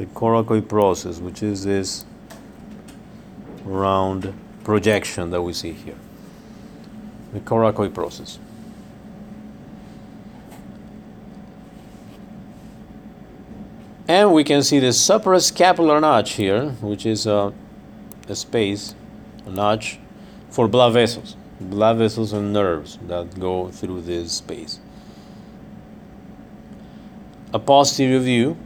The 0.02 0.08
coracoid 0.08 0.68
process, 0.68 1.20
which 1.20 1.44
is 1.44 1.62
this 1.62 2.04
round 3.62 4.34
projection 4.64 5.30
that 5.30 5.42
we 5.42 5.52
see 5.52 5.70
here. 5.70 5.94
The 7.32 7.38
coracoid 7.38 7.94
process. 7.94 8.40
And 14.08 14.32
we 14.32 14.42
can 14.42 14.64
see 14.64 14.80
the 14.80 14.88
suprascapular 14.88 16.00
notch 16.00 16.32
here, 16.32 16.70
which 16.80 17.06
is 17.06 17.24
a, 17.24 17.52
a 18.28 18.34
space, 18.34 18.96
a 19.46 19.50
notch 19.50 20.00
for 20.50 20.66
blood 20.66 20.94
vessels, 20.94 21.36
blood 21.60 21.98
vessels 21.98 22.32
and 22.32 22.52
nerves 22.52 22.98
that 23.06 23.38
go 23.38 23.68
through 23.68 24.00
this 24.00 24.32
space. 24.32 24.80
A 27.54 27.60
posterior 27.60 28.18
view, 28.18 28.56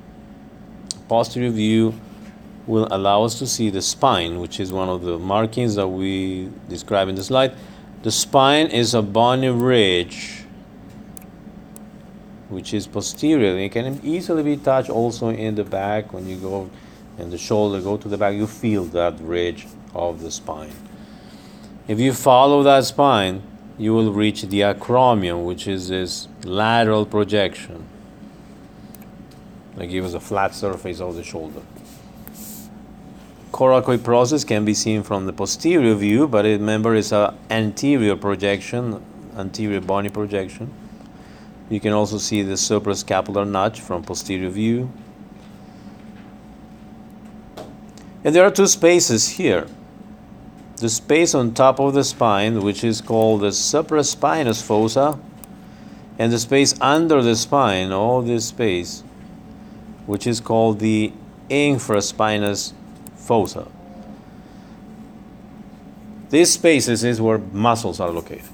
posterior 1.09 1.51
view 1.51 1.95
will 2.67 2.89
allow 2.91 3.23
us 3.23 3.39
to 3.39 3.47
see 3.47 3.71
the 3.71 3.83
spine, 3.83 4.41
which 4.41 4.59
is 4.59 4.73
one 4.73 4.89
of 4.89 5.03
the 5.03 5.19
markings 5.19 5.77
that 5.77 5.87
we 5.87 6.51
describe 6.69 7.09
in 7.09 7.15
the 7.15 7.25
slide. 7.25 7.55
The 8.03 8.11
spine 8.11 8.69
is 8.69 8.95
a 8.95 9.03
bony 9.03 9.49
ridge 9.49 10.43
which 12.49 12.73
is 12.73 12.87
posterior. 12.87 13.59
It 13.59 13.73
can 13.73 14.01
easily 14.05 14.43
be 14.43 14.57
touched 14.57 14.91
also 14.91 15.31
in 15.31 15.55
the 15.55 15.65
back 15.65 16.13
when 16.13 16.29
you 16.29 16.37
go 16.37 16.71
and 17.19 17.33
the 17.33 17.39
shoulder 17.39 17.81
go 17.81 17.97
to 17.97 18.09
the 18.09 18.19
back, 18.19 18.35
you 18.35 18.47
feel 18.47 18.85
that 18.85 19.19
ridge 19.21 19.67
of 19.95 20.21
the 20.21 20.31
spine. 20.31 20.73
If 21.89 21.99
you 21.99 22.13
follow 22.13 22.63
that 22.63 22.85
spine, 22.85 23.43
you 23.79 23.95
will 23.95 24.13
reach 24.13 24.43
the 24.43 24.61
acromion, 24.61 25.45
which 25.45 25.67
is 25.67 25.89
this 25.89 26.29
lateral 26.45 27.07
projection 27.07 27.87
that 29.77 29.87
gives 29.87 30.15
us 30.15 30.15
a 30.15 30.21
flat 30.21 30.55
surface 30.55 31.01
of 31.01 31.15
the 31.15 31.23
shoulder. 31.23 31.63
Coracoid 33.53 34.03
process 34.03 34.45
can 34.45 34.65
be 34.65 34.75
seen 34.75 35.03
from 35.03 35.27
the 35.27 35.33
posterior 35.33 35.95
view, 35.95 36.29
but 36.29 36.45
remember 36.45 36.95
it's 36.95 37.13
an 37.13 37.35
anterior 37.51 38.17
projection, 38.17 39.03
anterior 39.37 39.81
bony 39.81 40.11
projection. 40.11 40.71
You 41.71 41.81
can 41.81 41.93
also 41.93 42.19
see 42.19 42.43
the 42.43 42.55
suprascapular 42.55 43.49
notch 43.49 43.81
from 43.81 44.03
posterior 44.03 44.51
view. 44.51 44.91
And 48.25 48.35
there 48.35 48.45
are 48.45 48.51
two 48.51 48.67
spaces 48.67 49.29
here. 49.31 49.67
The 50.77 50.91
space 50.91 51.35
on 51.35 51.55
top 51.55 51.81
of 51.81 51.95
the 51.95 52.05
spine, 52.05 52.61
which 52.61 52.85
is 52.85 53.01
called 53.01 53.41
the 53.41 53.53
supraspinous 53.53 54.63
fossa, 54.63 55.19
and 56.19 56.33
the 56.33 56.39
space 56.39 56.79
under 56.81 57.23
the 57.23 57.37
spine, 57.37 57.93
all 57.93 58.21
this 58.21 58.47
space, 58.47 59.03
which 60.07 60.27
is 60.27 60.41
called 60.41 60.79
the 60.79 61.13
infraspinous 61.51 62.73
fossa. 63.17 63.69
These 66.31 66.53
spaces 66.53 67.05
is 67.05 67.21
where 67.21 67.39
muscles 67.39 68.01
are 68.01 68.11
located 68.11 68.49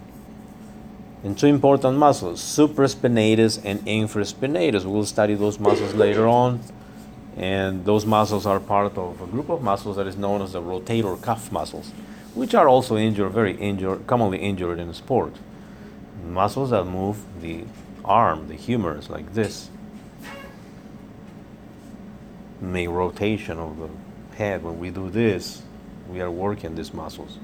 and 1.25 1.39
two 1.39 1.47
important 1.47 1.99
muscles, 1.99 2.41
supraspinatus 2.41 3.61
and 3.65 3.81
infraspinatus. 3.81 4.85
We'll 4.85 5.05
study 5.05 5.35
those 5.35 5.59
muscles 5.59 5.95
later 5.95 6.27
on. 6.27 6.61
And 7.37 7.85
those 7.85 8.05
muscles 8.05 8.45
are 8.45 8.61
part 8.61 8.99
of 8.99 9.21
a 9.21 9.27
group 9.27 9.49
of 9.49 9.63
muscles 9.63 9.97
that 9.97 10.07
is 10.07 10.17
known 10.17 10.43
as 10.43 10.53
the 10.53 10.61
rotator 10.61 11.21
cuff 11.23 11.51
muscles, 11.51 11.91
which 12.35 12.55
are 12.55 12.69
also 12.69 12.97
injured, 12.97 13.33
very 13.33 13.57
injured, 13.57 14.07
commonly 14.07 14.39
injured 14.39 14.79
in 14.79 14.93
sport. 14.93 15.33
Muscles 16.27 16.71
that 16.71 16.85
move 16.85 17.19
the 17.41 17.65
arm, 18.05 18.49
the 18.49 18.55
humerus, 18.55 19.09
like 19.09 19.33
this. 19.33 19.71
Make 22.63 22.89
rotation 22.89 23.59
of 23.59 23.77
the 23.77 24.37
head. 24.37 24.63
When 24.63 24.79
we 24.79 24.91
do 24.91 25.11
this, 25.11 25.63
we 26.09 26.21
are 26.21 26.31
working 26.31 26.77
these 26.77 26.95
muscles. 26.95 27.39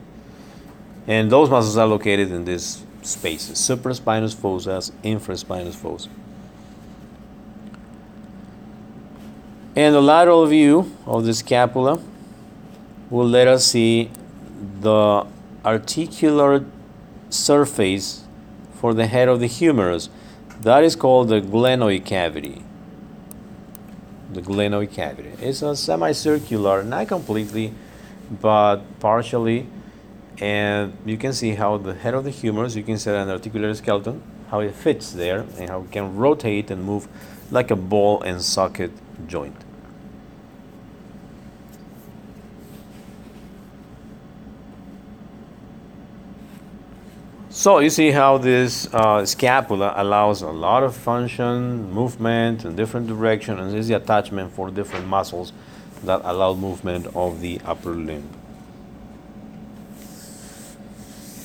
And 1.07 1.31
those 1.31 1.51
muscles 1.51 1.77
are 1.77 1.87
located 1.87 2.31
in 2.31 2.45
this 2.45 2.85
spaces, 3.03 3.59
supraspinous 3.59 4.35
fossa, 4.35 4.93
infraspinous 5.03 5.75
fossa. 5.75 6.09
And 9.75 9.95
the 9.95 10.01
lateral 10.01 10.47
view 10.47 10.95
of 11.05 11.25
the 11.25 11.35
scapula 11.35 12.01
will 13.11 13.29
let 13.29 13.49
us 13.49 13.65
see 13.65 14.11
the 14.81 15.27
articular 15.65 16.65
surface 17.31 18.25
for 18.75 18.95
the 18.95 19.07
head 19.07 19.29
of 19.29 19.41
the 19.41 19.47
humerus. 19.47 20.09
That 20.61 20.85
is 20.85 20.97
called 20.97 21.29
the 21.29 21.41
glenoid 21.41 22.05
cavity. 22.05 22.65
The 24.31 24.43
glenoid 24.43 24.93
cavity. 24.93 25.33
It's 25.41 25.63
a 25.63 25.75
semicircular, 25.75 26.83
not 26.83 27.09
completely, 27.09 27.73
but 28.41 28.83
partially 29.01 29.67
and 30.41 30.97
you 31.05 31.17
can 31.17 31.33
see 31.33 31.55
how 31.55 31.79
the 31.79 31.95
head 31.95 32.15
of 32.15 32.25
the 32.25 32.31
humerus, 32.31 32.77
you 32.77 32.83
can 32.83 32.99
see 32.99 33.11
an 33.11 33.29
articulated 33.29 33.77
skeleton, 33.77 34.23
how 34.51 34.61
it 34.61 34.75
fits 34.75 35.11
there, 35.13 35.41
and 35.59 35.69
how 35.69 35.81
it 35.81 35.91
can 35.91 36.17
rotate 36.17 36.71
and 36.71 36.85
move 36.85 37.09
like 37.51 37.71
a 37.71 37.77
ball 37.77 38.23
and 38.23 38.41
socket 38.41 38.93
joint. 39.27 39.57
So 47.59 47.81
you 47.81 47.91
see 47.91 48.13
how 48.13 48.39
this 48.39 48.87
uh, 48.95 49.27
scapula 49.27 49.93
allows 49.97 50.43
a 50.43 50.49
lot 50.49 50.85
of 50.85 50.95
function, 50.95 51.91
movement 51.93 52.65
in 52.65 52.77
different 52.77 53.09
direction, 53.09 53.59
and 53.59 53.73
this 53.73 53.81
is 53.81 53.89
the 53.89 53.97
attachment 53.97 54.53
for 54.53 54.71
different 54.71 55.09
muscles 55.09 55.53
that 56.05 56.21
allow 56.23 56.55
movement 56.55 57.09
of 57.17 57.41
the 57.41 57.61
upper 57.65 57.91
limb. 57.91 58.29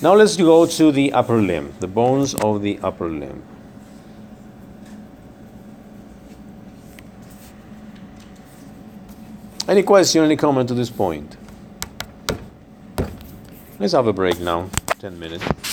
Now 0.03 0.13
let's 0.13 0.37
go 0.37 0.67
to 0.67 0.91
the 0.91 1.11
upper 1.13 1.41
limb, 1.41 1.73
the 1.79 1.87
bones 1.87 2.35
of 2.35 2.61
the 2.61 2.77
upper 2.83 3.09
limb. 3.09 3.41
Any 9.67 9.81
question, 9.81 10.23
any 10.23 10.35
comment 10.35 10.67
to 10.69 10.75
this 10.75 10.91
point? 10.91 11.37
Let's 13.79 13.93
have 13.93 14.05
a 14.05 14.13
break 14.13 14.39
now, 14.39 14.69
10 14.99 15.19
minutes. 15.19 15.72